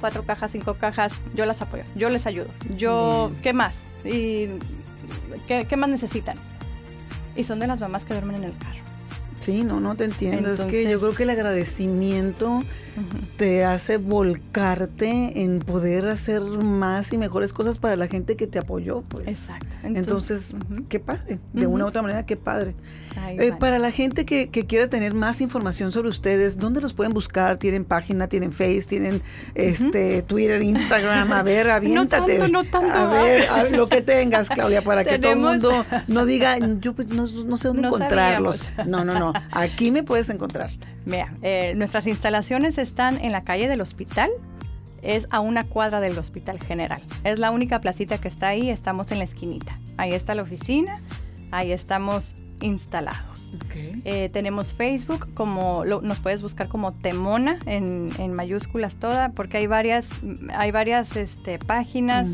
[0.00, 1.12] cuatro cajas, cinco cajas.
[1.34, 2.48] Yo las apoyo, yo les ayudo.
[2.76, 3.42] Yo, Bien.
[3.42, 3.74] ¿qué más?
[4.04, 4.48] ¿Y
[5.46, 6.36] qué, qué más necesitan?
[7.36, 8.91] Y son de las mamás que duermen en el carro.
[9.42, 10.52] Sí, no, no te entiendo.
[10.52, 12.62] es que yo creo que el agradecimiento
[13.36, 18.58] te hace volcarte en poder hacer más y mejores cosas para la gente que te
[18.58, 19.26] apoyó, pues.
[19.26, 19.66] Exacto.
[19.82, 20.54] Entonces,
[20.88, 21.40] qué padre.
[21.52, 22.74] De una u otra manera, qué padre.
[23.38, 27.12] Eh, para la gente que, que quiera tener más información sobre ustedes, ¿dónde los pueden
[27.12, 27.58] buscar?
[27.58, 29.22] ¿Tienen página, tienen Face, tienen
[29.54, 31.32] este Twitter, Instagram?
[31.32, 32.38] A ver, aviéntate.
[32.38, 32.94] tanto, no tanto.
[32.94, 36.58] A ver, a ver, lo que tengas, Claudia, para que todo el mundo no diga,
[36.80, 38.58] yo pues, no, no sé dónde No encontrarlos.
[38.58, 38.86] sabíamos.
[38.86, 39.31] No, no, no.
[39.50, 40.70] Aquí me puedes encontrar.
[41.04, 44.30] Mira, eh, nuestras instalaciones están en la calle del hospital.
[45.02, 47.02] Es a una cuadra del hospital general.
[47.24, 48.70] Es la única placita que está ahí.
[48.70, 49.78] Estamos en la esquinita.
[49.96, 51.00] Ahí está la oficina.
[51.50, 53.52] Ahí estamos instalados.
[54.04, 59.56] Eh, tenemos Facebook, como lo- nos puedes buscar como Temona en, en mayúsculas toda, porque
[59.58, 60.06] hay varias,
[60.54, 62.28] hay varias este, páginas,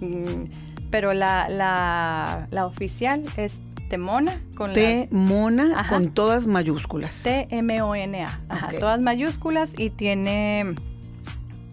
[0.00, 0.44] mm,
[0.90, 5.94] pero la, la, la oficial es Temona con T Mona Ajá.
[5.94, 7.22] con todas mayúsculas.
[7.22, 8.40] T-M-O-N-A.
[8.48, 8.78] Ajá, Ok.
[8.80, 10.74] Todas mayúsculas y tiene.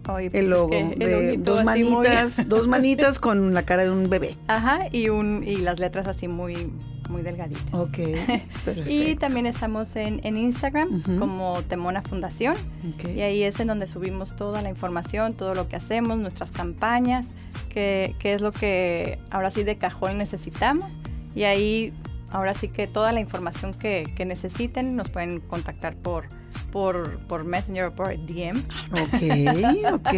[0.02, 3.90] Pues el es logo que de dos muy- manitas, dos manitas con la cara de
[3.90, 4.36] un bebé.
[4.46, 6.72] Ajá, y, un, y las letras así muy,
[7.10, 7.64] muy delgaditas.
[7.72, 7.98] Ok.
[8.86, 11.18] Y también estamos en, en Instagram Ujú.
[11.18, 12.54] como Temona Fundación.
[13.16, 17.26] Y ahí es en donde subimos toda la información, todo lo que hacemos, nuestras campañas,
[17.68, 21.00] que, que es lo que ahora sí de cajón necesitamos.
[21.34, 21.92] Y ahí,
[22.30, 26.26] ahora sí que toda la información que, que necesiten nos pueden contactar por,
[26.72, 28.58] por, por Messenger o por DM.
[28.92, 30.14] Ok, ok.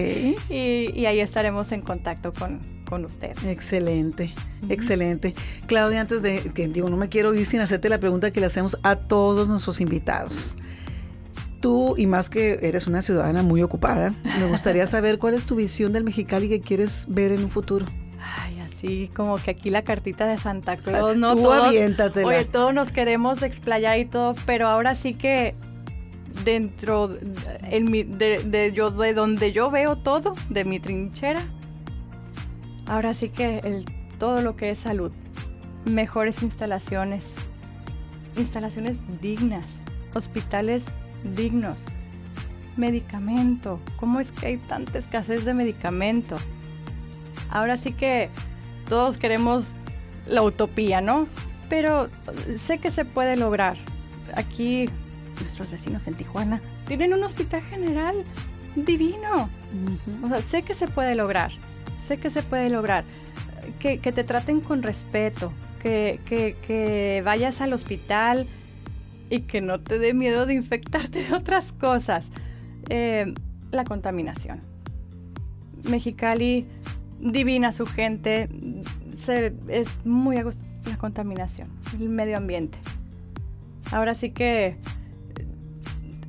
[0.51, 3.43] Y, y ahí estaremos en contacto con, con ustedes.
[3.45, 4.33] Excelente,
[4.69, 5.35] excelente.
[5.67, 8.47] Claudia, antes de que digo, no me quiero ir sin hacerte la pregunta que le
[8.47, 10.57] hacemos a todos nuestros invitados.
[11.61, 15.57] Tú, y más que eres una ciudadana muy ocupada, me gustaría saber cuál es tu
[15.57, 17.87] visión del Mexicali que quieres ver en un futuro.
[18.21, 21.35] Ay, así como que aquí la cartita de Santa Claus, ¿no?
[21.35, 21.69] Tú Todos-.
[22.25, 25.57] Oye, todos nos queremos explayar y todo, pero ahora sí que
[26.45, 31.43] dentro de yo, de donde yo veo todo, de mi trinchera,
[32.87, 33.85] ahora sí que el,
[34.19, 35.13] todo lo que es salud,
[35.85, 37.25] mejores instalaciones,
[38.37, 39.67] instalaciones dignas,
[40.15, 40.85] hospitales
[41.35, 41.87] dignos,
[42.77, 46.37] medicamento, ¿cómo es que hay tanta escasez de medicamento?
[47.51, 48.31] Ahora sí que
[48.89, 49.73] todos queremos
[50.27, 51.27] la utopía, ¿no?
[51.69, 52.09] Pero
[52.57, 53.77] sé que se puede lograr.
[54.35, 54.89] Aquí,
[55.41, 58.25] nuestros vecinos en Tijuana tienen un hospital general
[58.77, 59.49] divino.
[60.23, 61.53] O sea, sé que se puede lograr.
[62.07, 63.05] Sé que se puede lograr.
[63.79, 65.53] Que, que te traten con respeto.
[65.83, 68.47] Que, que- que vayas al hospital
[69.31, 72.27] y que no te dé miedo de infectarte de otras cosas.
[72.89, 73.35] Eh,
[73.71, 74.63] la contaminación.
[75.85, 76.67] Mexicali,
[77.21, 78.49] divina su gente,
[79.25, 80.65] se- es muy a gusto.
[80.87, 81.69] La contaminación,
[82.01, 82.79] el medio ambiente.
[83.93, 84.77] Ahora sí que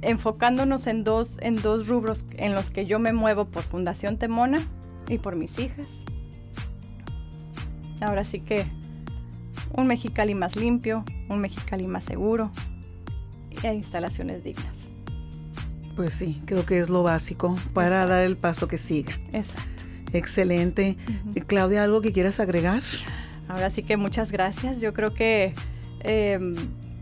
[0.01, 4.59] enfocándonos en dos, en dos rubros en los que yo me muevo por Fundación Temona
[5.07, 5.85] y por mis hijas.
[8.01, 8.65] Ahora sí que
[9.73, 12.51] un Mexicali más limpio, un Mexicali más seguro
[13.63, 14.67] y hay instalaciones dignas.
[15.95, 18.13] Pues sí, creo que es lo básico para Exacto.
[18.13, 19.13] dar el paso que siga.
[19.33, 19.78] Exacto.
[20.13, 20.97] Excelente.
[21.47, 22.81] Claudia, ¿algo que quieras agregar?
[23.47, 24.79] Ahora sí que muchas gracias.
[24.79, 25.53] Yo creo que
[26.01, 26.39] eh,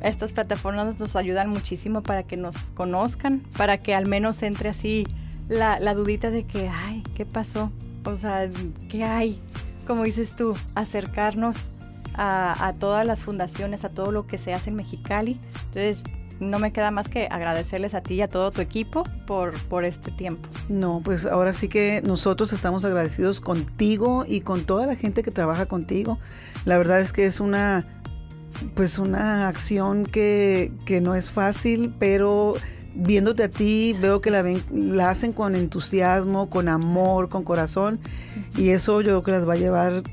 [0.01, 5.05] estas plataformas nos ayudan muchísimo para que nos conozcan, para que al menos entre así
[5.49, 7.72] la, la dudita de que, ay, ¿qué pasó?
[8.05, 8.49] O sea,
[8.89, 9.41] ¿qué hay?
[9.86, 11.58] Como dices tú, acercarnos
[12.14, 15.39] a, a todas las fundaciones, a todo lo que se hace en Mexicali.
[15.68, 16.03] Entonces,
[16.39, 19.85] no me queda más que agradecerles a ti y a todo tu equipo por, por
[19.85, 20.47] este tiempo.
[20.69, 25.31] No, pues ahora sí que nosotros estamos agradecidos contigo y con toda la gente que
[25.31, 26.19] trabaja contigo.
[26.65, 27.85] La verdad es que es una,
[28.75, 32.55] pues una acción que, que no es fácil, pero
[32.97, 37.99] viéndote a ti veo que la, ven, la hacen con entusiasmo, con amor, con corazón
[38.55, 40.03] y eso yo creo que las va a llevar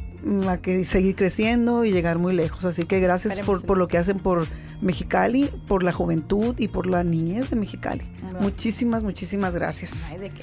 [0.49, 2.65] a que seguir creciendo y llegar muy lejos.
[2.65, 4.47] Así que gracias por, por lo que hacen por
[4.81, 8.05] Mexicali, por la juventud y por la niñez de Mexicali.
[8.23, 8.41] Bueno.
[8.41, 10.13] Muchísimas, muchísimas gracias.
[10.13, 10.43] Ay, ¿de qué?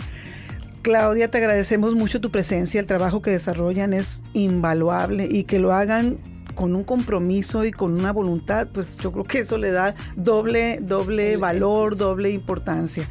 [0.81, 5.73] Claudia, te agradecemos mucho tu presencia, el trabajo que desarrollan es invaluable y que lo
[5.73, 6.17] hagan
[6.55, 10.79] con un compromiso y con una voluntad, pues yo creo que eso le da doble,
[10.81, 13.07] doble valor, doble importancia.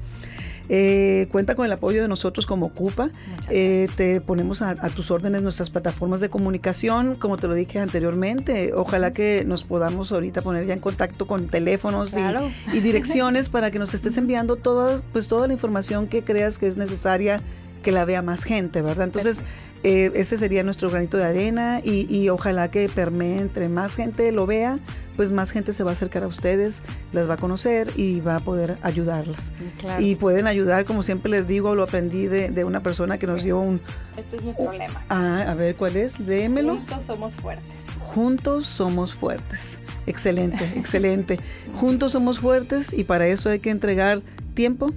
[0.73, 3.11] Eh, cuenta con el apoyo de nosotros como Ocupa.
[3.51, 8.73] Eh, te ponemos a, tus órdenes nuestras plataformas de comunicación, como te lo dije anteriormente.
[8.73, 13.73] Ojalá que nos podamos ahorita poner ya en contacto con teléfonos y, y, direcciones para
[13.73, 17.43] que nos estés enviando todas, pues, toda la información que creas que es necesaria
[17.83, 19.07] que la vea más gente, ¿verdad?
[19.07, 19.45] Entonces,
[19.83, 24.47] eh, ese sería nuestro granito de arena y, ojalá que permee entre más gente lo
[24.47, 24.79] vea,
[25.17, 28.37] pues más gente se va a acercar a ustedes, las va a conocer y va
[28.37, 29.53] a poder ayudarlas.
[29.99, 33.59] Y pueden ayudar, como siempre les digo, lo aprendí de, una persona que nos dio
[33.59, 33.81] un...
[34.17, 35.03] Este es nuestro lema.
[35.09, 36.15] Ah, a ver, ¿cuál es?
[36.25, 36.77] Démelo.
[36.77, 37.69] Juntos somos fuertes.
[38.01, 39.81] Juntos somos fuertes.
[40.07, 41.39] Excelente, excelente.
[41.75, 44.23] Juntos somos fuertes y para eso hay que entregar
[44.55, 44.93] tiempo,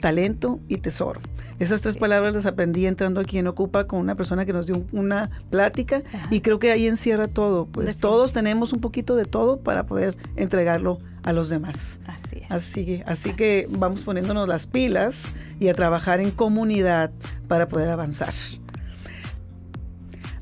[0.00, 1.20] talento y tesoro.
[1.58, 4.84] Esas tres palabras las aprendí entrando aquí en Ocupa con una persona que nos dio
[4.92, 7.66] una plática y creo que ahí encierra todo.
[7.66, 12.00] Pues todos tenemos un poquito de todo para poder entregarlo a los demás.
[12.06, 12.50] Así es.
[12.50, 17.10] Así, así que vamos poniéndonos las pilas y a trabajar en comunidad
[17.48, 18.34] para poder avanzar.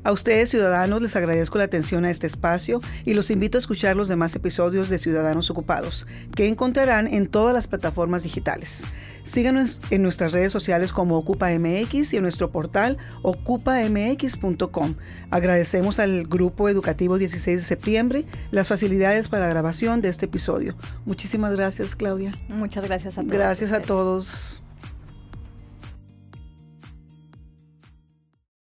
[0.05, 3.95] A ustedes, ciudadanos, les agradezco la atención a este espacio y los invito a escuchar
[3.95, 8.83] los demás episodios de Ciudadanos Ocupados, que encontrarán en todas las plataformas digitales.
[9.23, 14.93] Síganos en nuestras redes sociales como OcupaMX y en nuestro portal ocupamx.com.
[15.31, 20.75] Agradecemos al Grupo Educativo 16 de septiembre las facilidades para la grabación de este episodio.
[21.05, 22.31] Muchísimas gracias, Claudia.
[22.47, 23.33] Muchas gracias a todos.
[23.33, 24.64] Gracias a todos.